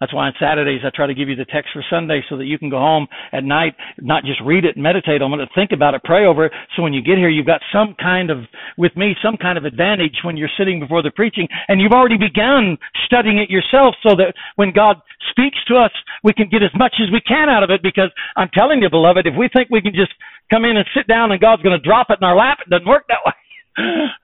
[0.00, 2.44] That's why on Saturdays I try to give you the text for Sunday so that
[2.44, 5.70] you can go home at night, not just read it and meditate on it, think
[5.72, 6.52] about it, pray over it.
[6.76, 8.44] So when you get here, you've got some kind of,
[8.76, 12.18] with me, some kind of advantage when you're sitting before the preaching and you've already
[12.18, 14.96] begun studying it yourself so that when God
[15.30, 15.92] speaks to us,
[16.22, 18.90] we can get as much as we can out of it because I'm telling you,
[18.90, 20.12] beloved, if we think we can just
[20.52, 22.68] come in and sit down and God's going to drop it in our lap, it
[22.68, 23.32] doesn't work that way.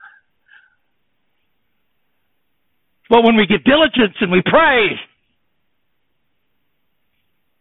[3.11, 4.87] But when we get diligence and we pray,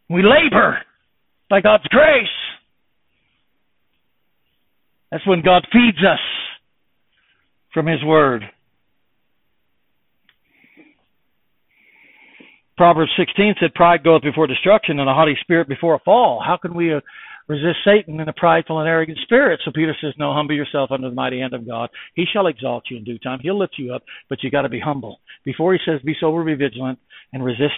[0.09, 0.79] we labor
[1.51, 2.29] by God's grace.
[5.11, 6.21] That's when God feeds us
[7.75, 8.45] from His Word.
[12.77, 16.41] Proverbs 16 said, Pride goeth before destruction and a haughty spirit before a fall.
[16.47, 17.01] How can we uh,
[17.51, 19.61] resist Satan in a prideful and arrogant spirit?
[19.65, 21.91] So Peter says, No, humble yourself under the mighty hand of God.
[22.15, 23.41] He shall exalt you in due time.
[23.43, 25.19] He'll lift you up, but you got to be humble.
[25.45, 27.01] Before he says, Be sober, be vigilant,
[27.33, 27.75] and resist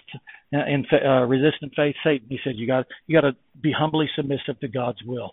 [0.53, 2.27] in uh, resist and face Satan.
[2.29, 5.33] He said you got you got to be humbly submissive to God's will.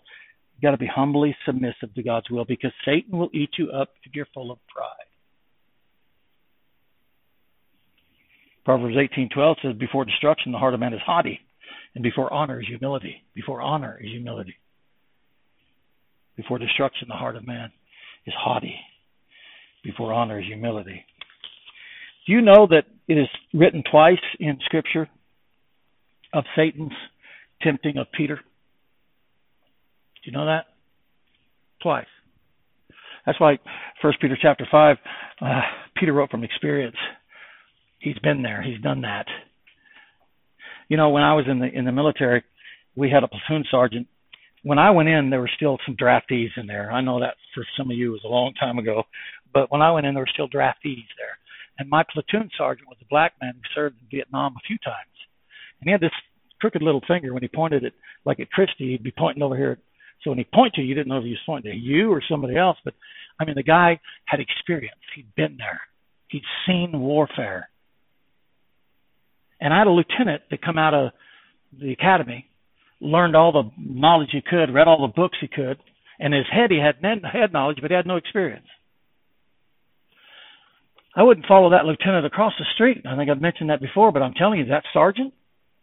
[0.56, 3.90] You got to be humbly submissive to God's will because Satan will eat you up
[4.04, 4.86] if you're full of pride.
[8.64, 11.40] Proverbs 18:12 says, "Before destruction, the heart of man is haughty,
[11.94, 13.22] and before honor is humility.
[13.34, 14.56] Before honor is humility.
[16.36, 17.72] Before destruction, the heart of man
[18.26, 18.76] is haughty.
[19.82, 21.04] Before honor is humility."
[22.26, 25.08] Do you know that it is written twice in Scripture
[26.32, 26.92] of Satan's
[27.62, 28.36] tempting of Peter?
[28.36, 28.42] Do
[30.24, 30.66] you know that?
[31.82, 32.06] Twice.
[33.26, 33.58] That's why
[34.02, 34.98] First Peter chapter five,
[35.40, 35.62] uh,
[35.96, 36.96] Peter wrote from experience.
[37.98, 38.62] He's been there.
[38.62, 39.26] He's done that.
[40.90, 42.42] You know, when I was in the in the military,
[42.96, 44.08] we had a platoon sergeant.
[44.64, 46.90] When I went in, there were still some draftees in there.
[46.92, 49.04] I know that for some of you was a long time ago,
[49.54, 51.38] but when I went in, there were still draftees there.
[51.78, 55.16] And my platoon sergeant was a black man who served in Vietnam a few times.
[55.80, 56.10] And he had this
[56.60, 59.78] crooked little finger when he pointed it, like at Christy, he'd be pointing over here.
[60.22, 62.10] So when he pointed to you, you didn't know if he was pointing to you
[62.10, 62.76] or somebody else.
[62.84, 62.94] But
[63.38, 65.00] I mean, the guy had experience.
[65.14, 65.80] He'd been there.
[66.28, 67.70] He'd seen warfare.
[69.60, 71.12] And I had a lieutenant that come out of
[71.78, 72.48] the academy,
[73.00, 75.78] learned all the knowledge he could, read all the books he could.
[76.18, 78.66] and his head, he had head knowledge, but he had no experience.
[81.14, 83.04] I wouldn't follow that lieutenant across the street.
[83.06, 85.34] I think I've mentioned that before, but I'm telling you, that sergeant,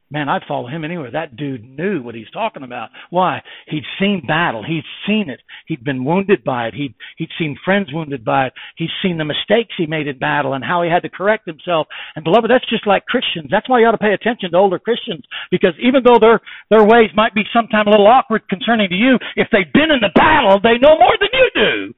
[0.09, 1.11] man, I'd follow him anywhere.
[1.11, 2.89] That dude knew what he's talking about.
[3.09, 3.41] Why?
[3.67, 4.63] He'd seen battle.
[4.63, 5.41] He'd seen it.
[5.67, 6.73] He'd been wounded by it.
[6.73, 8.53] He'd he'd seen friends wounded by it.
[8.77, 11.87] He'd seen the mistakes he made in battle and how he had to correct himself.
[12.15, 13.47] And beloved, that's just like Christians.
[13.51, 16.85] That's why you ought to pay attention to older Christians because even though their their
[16.85, 20.13] ways might be sometimes a little awkward concerning to you, if they've been in the
[20.15, 21.93] battle, they know more than you do.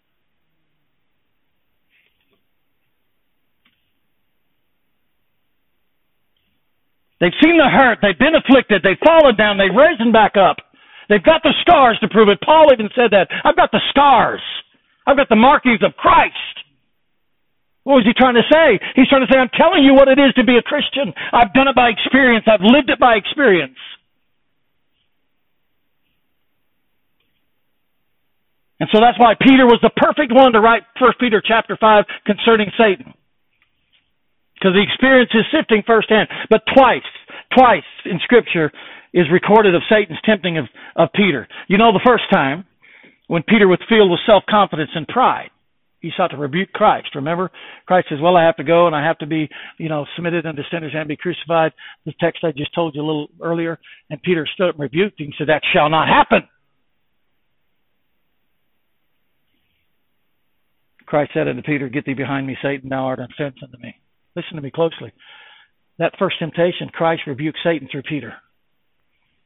[7.19, 7.99] They've seen the hurt.
[8.01, 8.81] They've been afflicted.
[8.81, 9.59] They've fallen down.
[9.59, 10.57] They've risen back up.
[11.11, 12.39] They've got the scars to prove it.
[12.41, 13.27] Paul even said that.
[13.43, 14.41] I've got the scars.
[15.05, 16.35] I've got the markings of Christ.
[17.83, 18.79] What was he trying to say?
[18.95, 21.11] He's trying to say, I'm telling you what it is to be a Christian.
[21.33, 22.45] I've done it by experience.
[22.47, 23.79] I've lived it by experience.
[28.79, 32.05] And so that's why Peter was the perfect one to write 1 Peter chapter 5
[32.25, 33.13] concerning Satan
[34.59, 36.27] because the experience is sifting firsthand.
[36.49, 37.07] But twice,
[37.57, 38.71] twice in Scripture
[39.13, 41.47] is recorded of Satan's tempting of, of Peter.
[41.67, 42.65] You know, the first time
[43.27, 45.49] when Peter was filled with self confidence and pride.
[46.01, 47.09] He sought to rebuke Christ.
[47.15, 47.51] Remember,
[47.85, 50.45] Christ says, "Well, I have to go, and I have to be, you know, submitted
[50.45, 51.73] unto sinners and be crucified."
[52.05, 53.77] The text I just told you a little earlier,
[54.09, 55.27] and Peter stood up and rebuked him.
[55.27, 56.47] He said, "That shall not happen."
[61.09, 63.98] Christ said unto Peter, Get thee behind me, Satan, thou art an offense unto me.
[64.35, 65.11] Listen to me closely.
[65.97, 68.33] That first temptation, Christ rebuked Satan through Peter.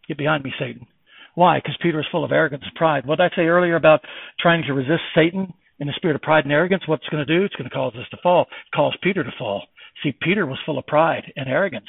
[0.08, 0.88] Get behind me, Satan.
[1.36, 1.58] Why?
[1.58, 3.06] Because Peter is full of arrogance and pride.
[3.06, 4.02] What did I say earlier about
[4.40, 6.84] trying to resist Satan in the spirit of pride and arrogance?
[6.88, 7.44] What's going to do?
[7.44, 8.44] It's going to cause us to fall.
[8.44, 9.64] It caused Peter to fall.
[10.04, 11.88] See, Peter was full of pride and arrogance.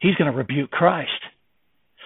[0.00, 1.10] He's going to rebuke Christ.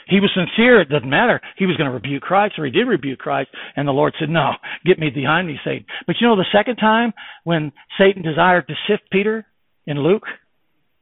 [0.09, 0.81] He was sincere.
[0.81, 1.41] It doesn't matter.
[1.57, 4.29] He was going to rebuke Christ, or he did rebuke Christ, and the Lord said,
[4.29, 4.53] "No,
[4.85, 7.13] get me behind me, Satan." But you know, the second time
[7.43, 9.45] when Satan desired to sift Peter,
[9.87, 10.25] in Luke,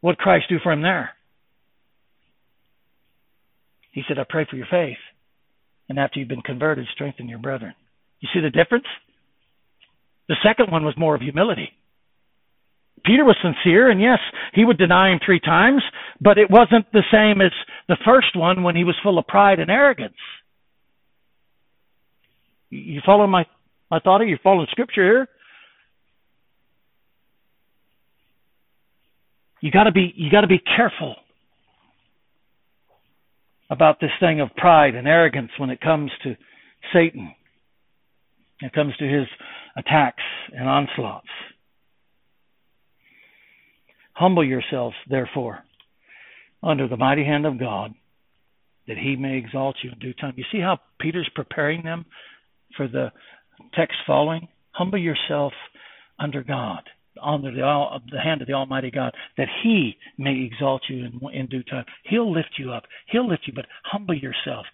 [0.00, 1.10] what Christ do for him there?
[3.92, 4.98] He said, I pray for your faith.
[5.88, 7.74] And after you've been converted, strengthen your brethren.
[8.20, 8.86] You see the difference?
[10.28, 11.70] The second one was more of humility.
[13.04, 14.18] Peter was sincere, and yes,
[14.54, 15.82] he would deny him three times,
[16.20, 17.52] but it wasn't the same as
[17.86, 20.14] the first one when he was full of pride and arrogance.
[22.70, 23.44] You follow my,
[23.90, 24.28] my thought here?
[24.28, 25.28] You follow scripture here?
[29.64, 31.16] You got to be you got to be careful
[33.70, 36.36] about this thing of pride and arrogance when it comes to
[36.92, 37.34] Satan.
[38.60, 39.26] When It comes to his
[39.74, 40.22] attacks
[40.54, 41.30] and onslaughts.
[44.12, 45.60] Humble yourselves, therefore,
[46.62, 47.94] under the mighty hand of God,
[48.86, 50.34] that he may exalt you in due time.
[50.36, 52.04] You see how Peter's preparing them
[52.76, 53.12] for the
[53.72, 54.46] text following?
[54.72, 55.54] Humble yourself
[56.18, 56.82] under God,
[57.22, 61.46] under the, the hand of the Almighty God, that He may exalt you in, in
[61.46, 61.84] due time.
[62.04, 62.84] He'll lift you up.
[63.08, 64.66] He'll lift you, but humble yourself.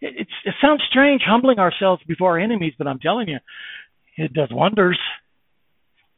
[0.00, 3.38] It, it sounds strange humbling ourselves before our enemies, but I'm telling you,
[4.16, 4.98] it does wonders.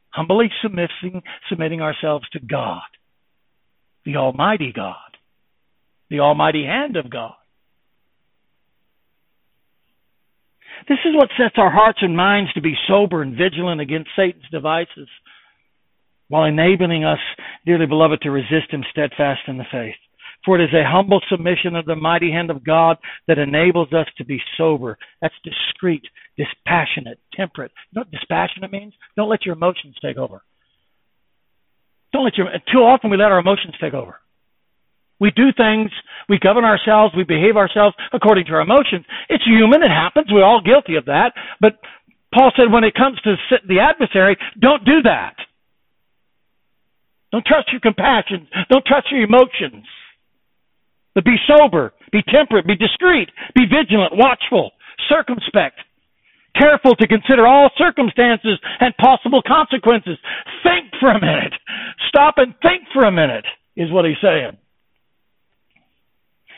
[0.09, 2.81] Humbly submitting, submitting ourselves to God,
[4.03, 4.95] the Almighty God,
[6.09, 7.33] the Almighty hand of God.
[10.87, 14.49] This is what sets our hearts and minds to be sober and vigilant against Satan's
[14.51, 15.09] devices,
[16.29, 17.19] while enabling us,
[17.65, 19.95] dearly beloved, to resist him steadfast in the faith.
[20.45, 22.97] For it is a humble submission of the mighty hand of God
[23.27, 24.97] that enables us to be sober.
[25.21, 26.03] That's discreet,
[26.37, 27.71] dispassionate, temperate.
[27.91, 28.93] You know what dispassionate means?
[29.15, 30.43] Don't let your emotions take over.
[32.13, 34.15] Don't let your, too often we let our emotions take over.
[35.19, 35.91] We do things,
[36.29, 39.05] we govern ourselves, we behave ourselves according to our emotions.
[39.29, 41.33] It's human, it happens, we're all guilty of that.
[41.59, 41.79] But
[42.33, 43.35] Paul said when it comes to
[43.67, 45.35] the adversary, don't do that.
[47.31, 48.47] Don't trust your compassion.
[48.69, 49.85] Don't trust your emotions.
[51.13, 54.71] But be sober, be temperate, be discreet, be vigilant, watchful,
[55.09, 55.79] circumspect,
[56.55, 60.17] careful to consider all circumstances and possible consequences.
[60.63, 61.53] Think for a minute.
[62.09, 64.57] Stop and think for a minute, is what he's saying.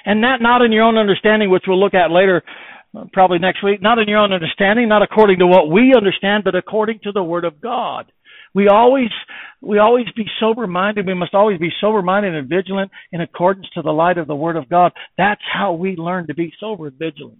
[0.06, 2.44] And that not in your own understanding, which we'll look at later,
[2.98, 6.44] uh, probably next week, not in your own understanding, not according to what we understand,
[6.44, 8.12] but according to the Word of God.
[8.54, 9.10] We always,
[9.62, 11.06] we always be sober minded.
[11.06, 14.36] We must always be sober minded and vigilant in accordance to the light of the
[14.36, 14.92] Word of God.
[15.18, 17.40] That's how we learn to be sober and vigilant.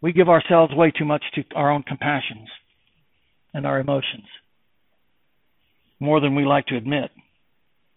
[0.00, 2.48] We give ourselves way too much to our own compassions
[3.52, 4.26] and our emotions,
[5.98, 7.10] more than we like to admit.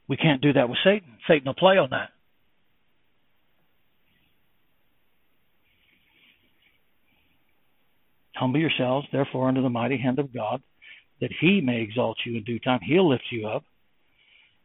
[0.07, 1.17] We can't do that with Satan.
[1.27, 2.09] Satan will play on that.
[8.39, 10.61] Humble yourselves, therefore, under the mighty hand of God,
[11.19, 12.79] that he may exalt you in due time.
[12.81, 13.63] He'll lift you up.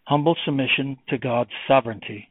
[0.05, 2.29] Humble submission to God's sovereignty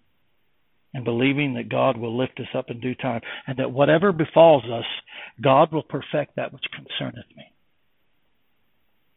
[0.93, 4.63] and believing that God will lift us up in due time and that whatever befalls
[4.65, 4.85] us,
[5.41, 7.43] God will perfect that which concerneth me.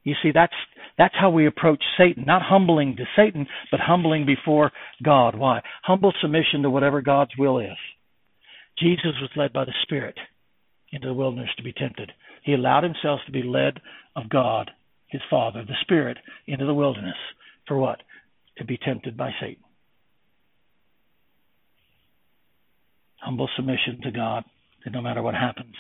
[0.02, 0.54] You see, that's
[0.98, 4.72] that's how we approach Satan, not humbling to Satan, but humbling before
[5.04, 5.36] God.
[5.36, 5.60] Why?
[5.82, 7.76] Humble submission to whatever God's will is.
[8.78, 10.16] Jesus was led by the Spirit
[10.97, 12.11] into the wilderness to be tempted.
[12.42, 13.80] He allowed himself to be led
[14.16, 14.70] of God,
[15.09, 16.16] his Father, the Spirit,
[16.47, 17.16] into the wilderness.
[17.68, 18.03] For what?
[18.59, 19.62] To be tempted by Satan.
[23.16, 24.44] Humble submission to God
[24.84, 25.74] that no matter what happens,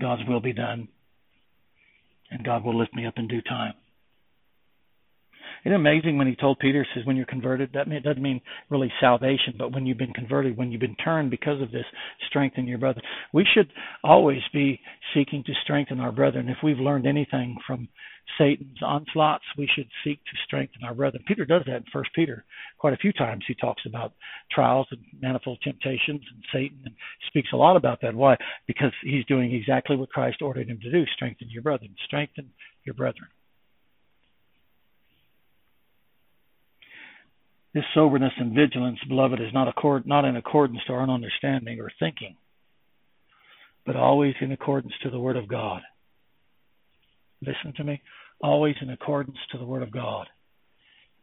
[0.00, 0.88] God's will be done
[2.30, 3.74] and God will lift me up in due time.
[5.64, 8.42] Isn't it amazing when he told Peter, says, when you're converted, that mean, doesn't mean
[8.68, 11.86] really salvation, but when you've been converted, when you've been turned because of this,
[12.28, 13.00] strengthen your brother.
[13.32, 14.80] We should always be
[15.14, 16.50] seeking to strengthen our brethren.
[16.50, 17.88] If we've learned anything from
[18.36, 21.24] Satan's onslaughts, we should seek to strengthen our brethren.
[21.26, 22.44] Peter does that in First Peter
[22.78, 23.44] quite a few times.
[23.46, 24.12] He talks about
[24.50, 26.94] trials and manifold temptations and Satan and
[27.26, 28.14] speaks a lot about that.
[28.14, 28.36] Why?
[28.66, 32.50] Because he's doing exactly what Christ ordered him to do: strengthen your brethren, strengthen
[32.84, 33.28] your brethren.
[37.74, 41.80] This soberness and vigilance, beloved, is not, accord, not in accordance to our own understanding
[41.80, 42.36] or thinking,
[43.84, 45.82] but always in accordance to the Word of God.
[47.42, 48.00] Listen to me.
[48.40, 50.28] Always in accordance to the Word of God.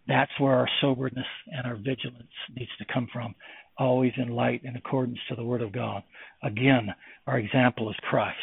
[0.07, 3.33] That's where our soberness and our vigilance needs to come from.
[3.77, 6.03] Always in light in accordance to the Word of God.
[6.43, 6.93] Again,
[7.27, 8.37] our example is Christ.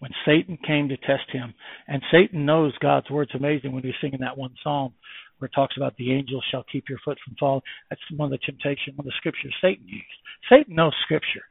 [0.00, 1.54] When Satan came to test him,
[1.86, 4.94] and Satan knows God's word's amazing when he's singing that one psalm
[5.38, 7.62] where it talks about the angels shall keep your foot from falling.
[7.90, 10.04] That's one of the temptation, one of the scriptures Satan used.
[10.50, 11.42] Satan knows scripture.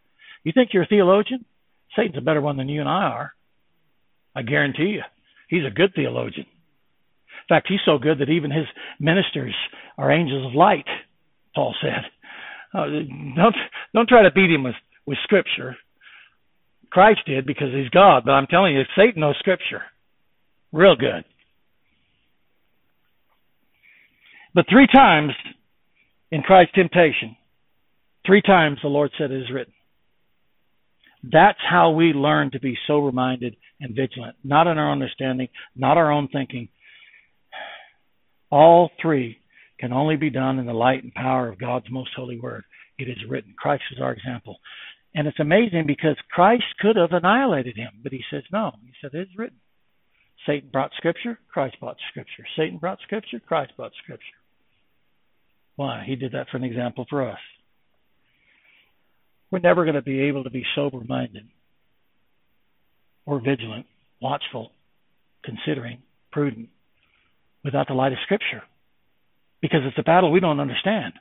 [0.44, 1.46] You think you're a theologian?
[1.96, 3.34] Satan's a better one than you and I are.
[4.36, 5.02] I guarantee you.
[5.50, 6.46] He's a good theologian.
[6.46, 8.66] In fact, he's so good that even his
[9.00, 9.56] ministers
[9.98, 10.86] are angels of light,
[11.56, 12.04] Paul said.
[12.74, 12.86] Uh,
[13.36, 13.56] don't
[13.94, 14.76] don't try to beat him with,
[15.06, 15.78] with scripture.
[16.92, 19.82] Christ did because he's God, but I'm telling you, Satan knows scripture.
[20.72, 21.24] Real good.
[24.58, 25.34] But three times
[26.32, 27.38] in Christ's temptation,
[28.26, 29.74] three times the Lord said it is written.
[31.22, 35.98] That's how we learn to be sober minded and vigilant, not in our understanding, not
[35.98, 36.70] our own thinking.
[38.50, 39.38] All three
[39.80, 42.64] can only be done in the light and power of God's most holy word.
[42.98, 43.54] It is written.
[43.56, 44.58] Christ is our example.
[45.14, 48.72] And it's amazing because Christ could have annihilated him, but he says no.
[48.84, 49.60] He said it is written.
[50.48, 52.48] Satan brought scripture, Christ brought scripture.
[52.58, 54.37] Satan brought scripture, Christ brought scripture.
[55.78, 56.04] Why?
[56.06, 57.40] He did that for an example for us.
[59.50, 61.48] We're never going to be able to be sober minded
[63.26, 63.86] or vigilant,
[64.22, 64.72] watchful,
[65.46, 66.00] considering,
[66.32, 66.68] prudent
[67.64, 68.64] without the light of Scripture
[69.62, 71.14] because it's a battle we don't understand.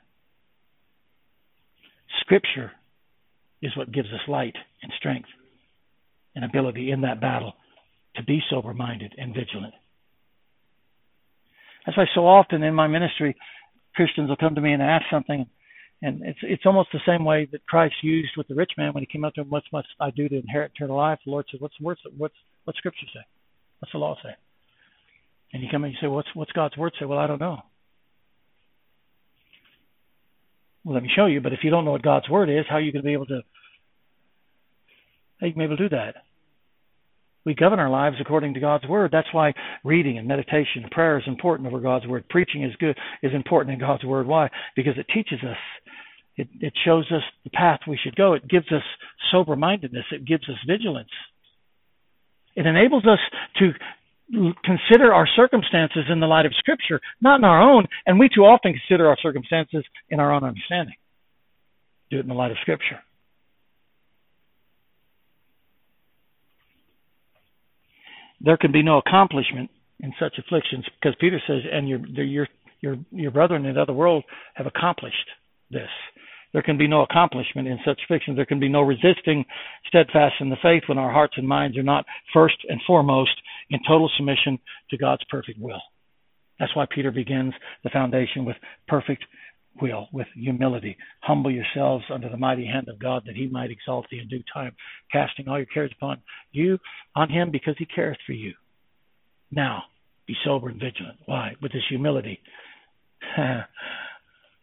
[2.21, 2.71] Scripture
[3.61, 5.29] is what gives us light and strength
[6.35, 7.53] and ability in that battle
[8.15, 9.73] to be sober minded and vigilant.
[11.85, 13.35] That's why so often in my ministry,
[13.97, 15.47] Christians will come to me and ask something,
[16.03, 19.01] and it's it's almost the same way that Christ used with the rich man when
[19.01, 21.47] he came up to him, "What must I do to inherit eternal life?" The Lord
[21.49, 21.97] said, "What's the word?
[22.15, 23.25] What's what's Scripture say?
[23.79, 24.35] What's the law say?"
[25.51, 27.57] And you come and you say, "What's what's God's word say?" Well, I don't know.
[30.83, 31.41] Well, let me show you.
[31.41, 33.13] But if you don't know what God's word is, how are you going to be
[33.13, 33.41] able to?
[35.41, 36.15] How you going to be able to do that?
[37.47, 39.09] We govern our lives according to God's word.
[39.13, 39.53] That's why
[39.85, 42.27] reading and meditation and prayer is important over God's word.
[42.27, 44.27] Preaching is good is important in God's word.
[44.27, 44.49] Why?
[44.75, 45.55] Because it teaches us.
[46.35, 48.33] It, it shows us the path we should go.
[48.33, 48.81] It gives us
[49.31, 50.03] sober mindedness.
[50.11, 51.07] It gives us vigilance.
[52.57, 53.19] It enables us
[53.59, 53.71] to
[54.65, 57.85] consider our circumstances in the light of Scripture, not in our own.
[58.05, 60.95] And we too often consider our circumstances in our own understanding.
[62.11, 62.99] Do it in the light of Scripture.
[68.41, 69.69] There can be no accomplishment
[69.99, 72.47] in such afflictions because Peter says, and your your
[72.81, 74.23] your your brethren in the other world
[74.55, 75.15] have accomplished
[75.71, 75.89] this.
[76.53, 78.37] There can be no accomplishment in such afflictions.
[78.37, 79.45] There can be no resisting
[79.87, 83.31] steadfast in the faith when our hearts and minds are not first and foremost
[83.69, 84.59] in total submission
[84.89, 85.81] to God's perfect will.
[86.59, 88.55] That's why Peter begins the foundation with
[88.87, 89.23] perfect
[89.81, 90.97] will, with humility.
[91.21, 94.43] Humble yourselves under the mighty hand of God that he might exalt thee in due
[94.53, 94.73] time,
[95.11, 96.21] casting all your cares upon
[96.51, 96.77] you,
[97.15, 98.53] on him because he careth for you.
[99.51, 99.83] Now,
[100.25, 101.17] be sober and vigilant.
[101.25, 101.53] Why?
[101.61, 102.39] With this humility.
[103.37, 103.65] and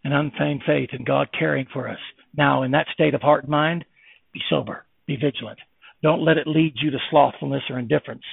[0.05, 1.99] unfeigned faith in God caring for us.
[2.37, 3.85] Now, in that state of heart and mind,
[4.33, 5.59] be sober, be vigilant.
[6.03, 8.25] Don't let it lead you to slothfulness or indifference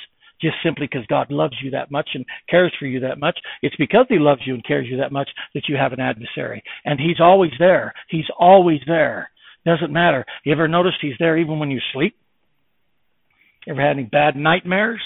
[0.41, 3.39] just simply because God loves you that much and cares for you that much.
[3.61, 6.63] It's because He loves you and cares you that much that you have an adversary.
[6.85, 7.93] And He's always there.
[8.09, 9.29] He's always there.
[9.65, 10.25] Doesn't matter.
[10.43, 12.15] You ever noticed He's there even when you sleep?
[13.67, 15.01] Ever had any bad nightmares?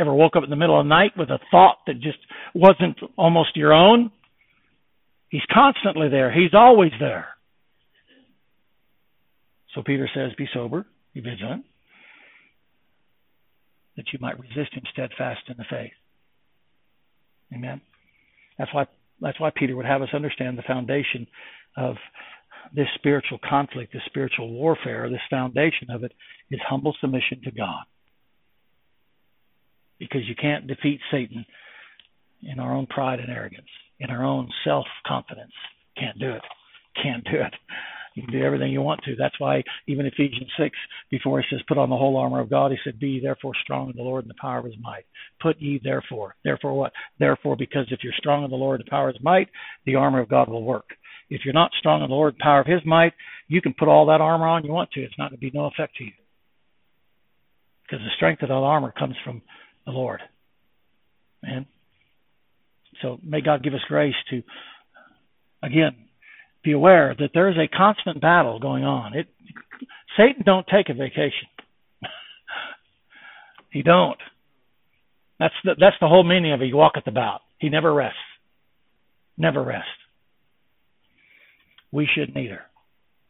[0.00, 2.18] Ever woke up in the middle of the night with a thought that just
[2.54, 4.10] wasn't almost your own?
[5.28, 6.32] He's constantly there.
[6.32, 7.28] He's always there.
[9.74, 11.64] So Peter says, Be sober, be vigilant,
[13.96, 15.92] that you might resist him steadfast in the faith.
[17.54, 17.80] Amen.
[18.58, 18.86] That's why
[19.20, 21.26] that's why Peter would have us understand the foundation
[21.76, 21.96] of
[22.74, 26.12] this spiritual conflict, this spiritual warfare, this foundation of it
[26.50, 27.84] is humble submission to God.
[29.98, 31.46] Because you can't defeat Satan
[32.42, 33.68] in our own pride and arrogance,
[34.00, 35.52] in our own self confidence.
[35.96, 36.42] Can't do it.
[37.00, 37.54] Can't do it.
[38.14, 39.16] You can do everything you want to.
[39.16, 40.76] That's why even Ephesians 6,
[41.10, 43.90] before he says, put on the whole armor of God, he said, be therefore strong
[43.90, 45.04] in the Lord and the power of his might.
[45.42, 46.36] Put ye therefore.
[46.44, 46.92] Therefore what?
[47.18, 49.48] Therefore, because if you're strong in the Lord and the power of his might,
[49.84, 50.90] the armor of God will work.
[51.28, 53.14] If you're not strong in the Lord and power of his might,
[53.48, 55.00] you can put all that armor on you want to.
[55.02, 56.12] It's not going to be no effect to you.
[57.82, 59.42] Because the strength of that armor comes from
[59.86, 60.20] the Lord.
[61.42, 61.66] Man.
[63.02, 64.42] So may God give us grace to,
[65.62, 65.96] again,
[66.64, 69.14] be aware that there is a constant battle going on.
[69.14, 69.26] It
[70.16, 71.48] Satan don't take a vacation.
[73.70, 74.18] he don't.
[75.38, 77.40] That's the that's the whole meaning of he walketh about.
[77.58, 78.18] He never rests.
[79.36, 79.88] Never rests.
[81.92, 82.62] We shouldn't either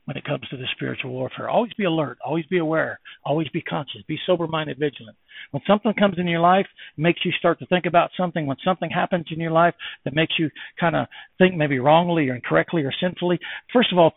[0.04, 1.48] when it comes to the spiritual warfare.
[1.48, 5.16] Always be alert, always be aware, always be conscious, be sober minded, vigilant.
[5.50, 8.90] When something comes in your life, makes you start to think about something, when something
[8.90, 9.74] happens in your life
[10.04, 11.06] that makes you kind of
[11.38, 13.38] think maybe wrongly or incorrectly or sinfully,
[13.72, 14.12] first of all,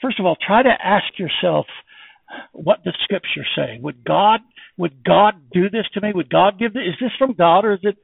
[0.00, 1.66] first of all, try to ask yourself,
[2.52, 3.78] what does scripture say?
[3.80, 4.40] Would God
[4.76, 6.12] would God do this to me?
[6.14, 6.84] Would God give this?
[6.86, 7.96] Is this from God or is it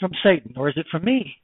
[0.00, 1.36] from Satan or is it from me?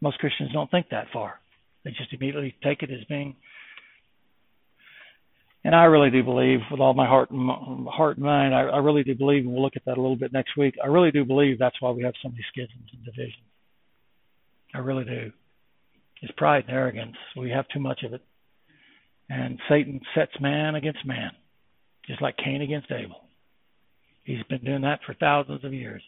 [0.00, 1.40] Most Christians don't think that far.
[1.84, 3.36] They just immediately take it as being.
[5.64, 8.78] And I really do believe, with all my heart and heart and mind, I, I
[8.78, 10.74] really do believe, and we'll look at that a little bit next week.
[10.82, 13.44] I really do believe that's why we have so many schisms and divisions.
[14.74, 15.32] I really do.
[16.20, 17.16] It's pride and arrogance.
[17.36, 18.22] We have too much of it.
[19.30, 21.30] And Satan sets man against man,
[22.06, 23.22] just like Cain against Abel.
[24.24, 26.02] He's been doing that for thousands of years,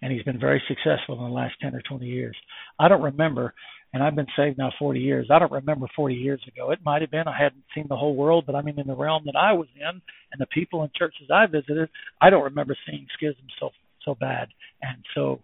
[0.00, 2.36] and he's been very successful in the last 10 or 20 years.
[2.78, 3.54] I don't remember,
[3.94, 5.28] and I've been saved now 40 years.
[5.30, 6.72] I don't remember 40 years ago.
[6.72, 8.96] It might have been I hadn't seen the whole world, but I mean in the
[8.96, 11.88] realm that I was in and the people and churches I visited,
[12.20, 13.70] I don't remember seeing schisms so
[14.04, 14.48] so bad
[14.82, 15.40] and so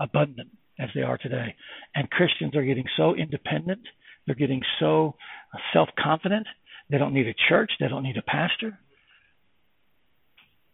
[0.00, 0.48] abundant
[0.80, 1.54] as they are today.
[1.94, 3.82] And Christians are getting so independent,
[4.26, 5.14] they're getting so
[5.72, 6.46] self-confident.
[6.90, 8.78] They don't need a church, they don't need a pastor.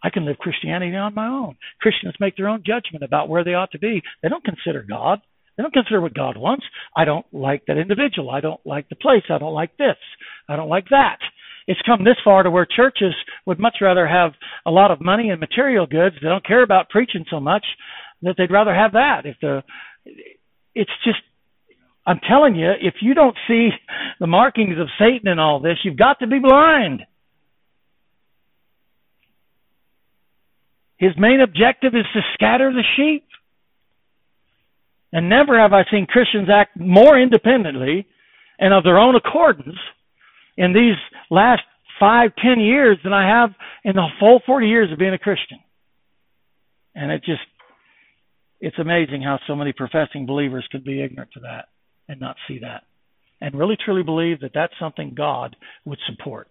[0.03, 1.57] I can live Christianity on my own.
[1.81, 4.03] Christians make their own judgment about where they ought to be.
[4.23, 5.21] They don't consider God.
[5.57, 6.65] They don't consider what God wants.
[6.97, 8.31] I don't like that individual.
[8.31, 9.23] I don't like the place.
[9.31, 9.97] I don't like this.
[10.49, 11.19] I don't like that.
[11.67, 13.15] It's come this far to where churches
[13.47, 14.33] would much rather have
[14.67, 16.17] a lot of money and material goods.
[16.21, 17.65] They don't care about preaching so much
[18.23, 19.23] that they'd rather have that.
[19.25, 19.63] If the,
[20.75, 21.19] it's just,
[22.07, 23.71] I'm telling you, if you don't see
[24.21, 27.03] the markings of Satan in all this, you've got to be blind.
[30.99, 33.27] His main objective is to scatter the sheep.
[35.15, 38.07] And never have I seen Christians act more independently
[38.59, 39.79] and of their own accordance
[40.57, 40.97] in these
[41.31, 41.63] last
[42.01, 43.51] five, ten years than I have
[43.85, 45.61] in the full 40 years of being a Christian.
[46.97, 47.41] And it just,
[48.61, 51.69] it's amazing how so many professing believers could be ignorant to that
[52.09, 52.83] and not see that
[53.41, 55.55] and really truly believe that that's something God
[55.85, 56.49] would support.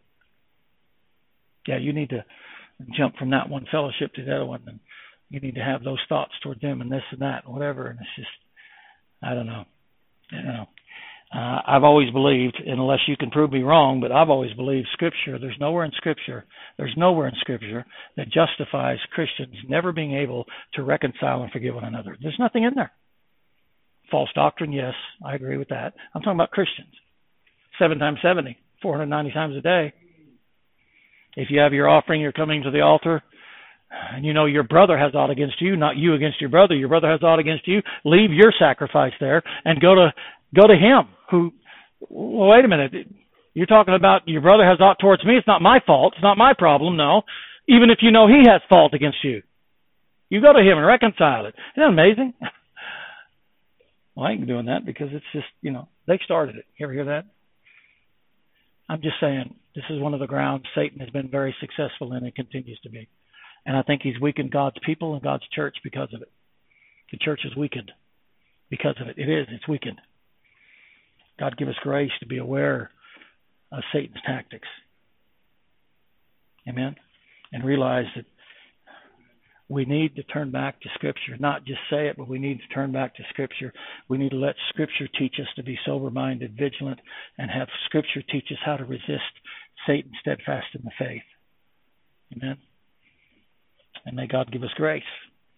[1.67, 2.23] Yeah, you need to
[2.95, 4.79] jump from that one fellowship to the other one, and
[5.29, 7.87] you need to have those thoughts toward them and this and that and whatever.
[7.87, 8.29] And it's just,
[9.23, 9.63] I don't know,
[10.31, 10.67] you know.
[11.33, 15.39] Uh, I've always believed, unless you can prove me wrong, but I've always believed Scripture.
[15.39, 16.45] There's nowhere in Scripture,
[16.77, 17.85] there's nowhere in Scripture
[18.17, 20.45] that justifies Christians never being able
[20.75, 22.15] to reconcile and forgive one another.
[22.21, 22.91] There's nothing in there.
[24.11, 24.93] False doctrine, yes,
[25.25, 25.93] I agree with that.
[26.13, 26.93] I'm talking about Christians.
[27.79, 29.93] Seven times 70, 490 times a day.
[31.35, 33.23] If you have your offering, you're coming to the altar,
[34.13, 36.75] and you know your brother has aught against you, not you against your brother.
[36.75, 37.81] Your brother has aught against you.
[38.03, 40.13] Leave your sacrifice there and go to
[40.55, 41.09] go to him.
[41.31, 41.51] Who?
[42.09, 42.93] Well, wait a minute.
[43.53, 45.37] You're talking about your brother has aught towards me.
[45.37, 46.13] It's not my fault.
[46.15, 46.97] It's not my problem.
[46.97, 47.21] No.
[47.67, 49.41] Even if you know he has fault against you,
[50.29, 51.55] you go to him and reconcile it.
[51.75, 52.33] Isn't that amazing?
[54.15, 56.65] Well, I ain't doing that because it's just you know they started it.
[56.77, 57.25] You ever hear that?
[58.87, 62.23] I'm just saying this is one of the grounds Satan has been very successful in
[62.23, 63.09] and continues to be.
[63.65, 66.31] And I think he's weakened God's people and God's church because of it.
[67.11, 67.91] The church is weakened
[68.69, 69.17] because of it.
[69.17, 70.01] It is, it's weakened.
[71.39, 72.91] God give us grace to be aware
[73.71, 74.67] of Satan's tactics.
[76.67, 76.95] Amen.
[77.51, 78.25] And realize that
[79.69, 81.37] we need to turn back to Scripture.
[81.39, 83.73] Not just say it, but we need to turn back to Scripture.
[84.09, 86.99] We need to let Scripture teach us to be sober minded, vigilant,
[87.37, 89.33] and have Scripture teach us how to resist
[89.87, 91.23] Satan steadfast in the faith.
[92.35, 92.57] Amen.
[94.05, 95.03] And may God give us grace.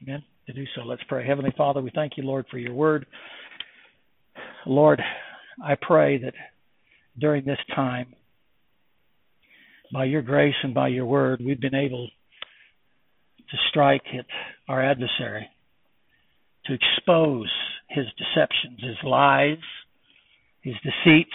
[0.01, 0.23] Amen.
[0.47, 0.81] To do so.
[0.81, 1.25] Let's pray.
[1.25, 3.05] Heavenly Father, we thank you, Lord, for your word.
[4.65, 5.01] Lord,
[5.63, 6.33] I pray that
[7.19, 8.13] during this time,
[9.93, 12.07] by your grace and by your word, we've been able
[13.49, 14.25] to strike at
[14.67, 15.47] our adversary,
[16.65, 17.51] to expose
[17.89, 19.57] his deceptions, his lies,
[20.61, 21.29] his deceits.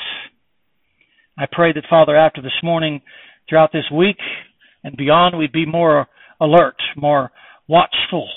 [1.38, 3.00] I pray that, Father, after this morning,
[3.48, 4.18] throughout this week
[4.82, 6.08] and beyond, we'd be more
[6.40, 7.30] alert, more
[7.68, 8.28] watchful.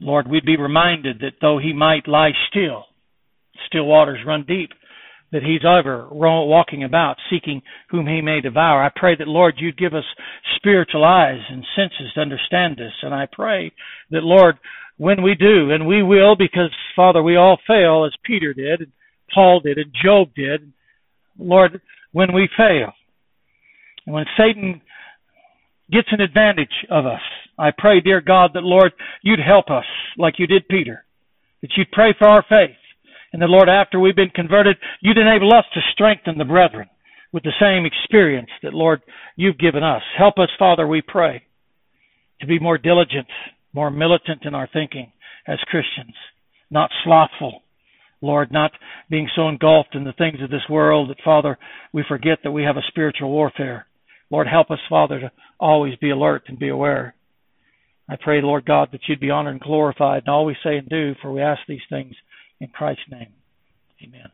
[0.00, 2.84] Lord, we'd be reminded that though he might lie still,
[3.66, 4.70] still waters run deep,
[5.32, 8.84] that he's ever walking about seeking whom he may devour.
[8.84, 10.04] I pray that, Lord, you'd give us
[10.56, 12.92] spiritual eyes and senses to understand this.
[13.02, 13.72] And I pray
[14.10, 14.56] that, Lord,
[14.96, 18.92] when we do, and we will, because, Father, we all fail as Peter did, and
[19.34, 20.72] Paul did, and Job did,
[21.36, 21.80] Lord,
[22.12, 22.92] when we fail,
[24.06, 24.80] and when Satan
[25.90, 27.20] gets an advantage of us,
[27.58, 29.84] I pray, dear God, that, Lord, you'd help us
[30.18, 31.04] like you did Peter,
[31.62, 32.76] that you'd pray for our faith,
[33.32, 36.88] and the Lord, after we've been converted, you'd enable us to strengthen the brethren
[37.32, 39.02] with the same experience that, Lord,
[39.34, 40.02] you've given us.
[40.16, 41.42] Help us, Father, we pray,
[42.40, 43.26] to be more diligent,
[43.72, 45.12] more militant in our thinking
[45.48, 46.14] as Christians,
[46.70, 47.62] not slothful.
[48.22, 48.70] Lord, not
[49.10, 51.58] being so engulfed in the things of this world that, Father,
[51.92, 53.86] we forget that we have a spiritual warfare.
[54.34, 57.14] Lord, help us, Father, to always be alert and be aware.
[58.08, 60.88] I pray, Lord God, that you'd be honored and glorified in all we say and
[60.88, 62.16] do, for we ask these things
[62.58, 63.28] in Christ's name,
[64.02, 64.32] amen.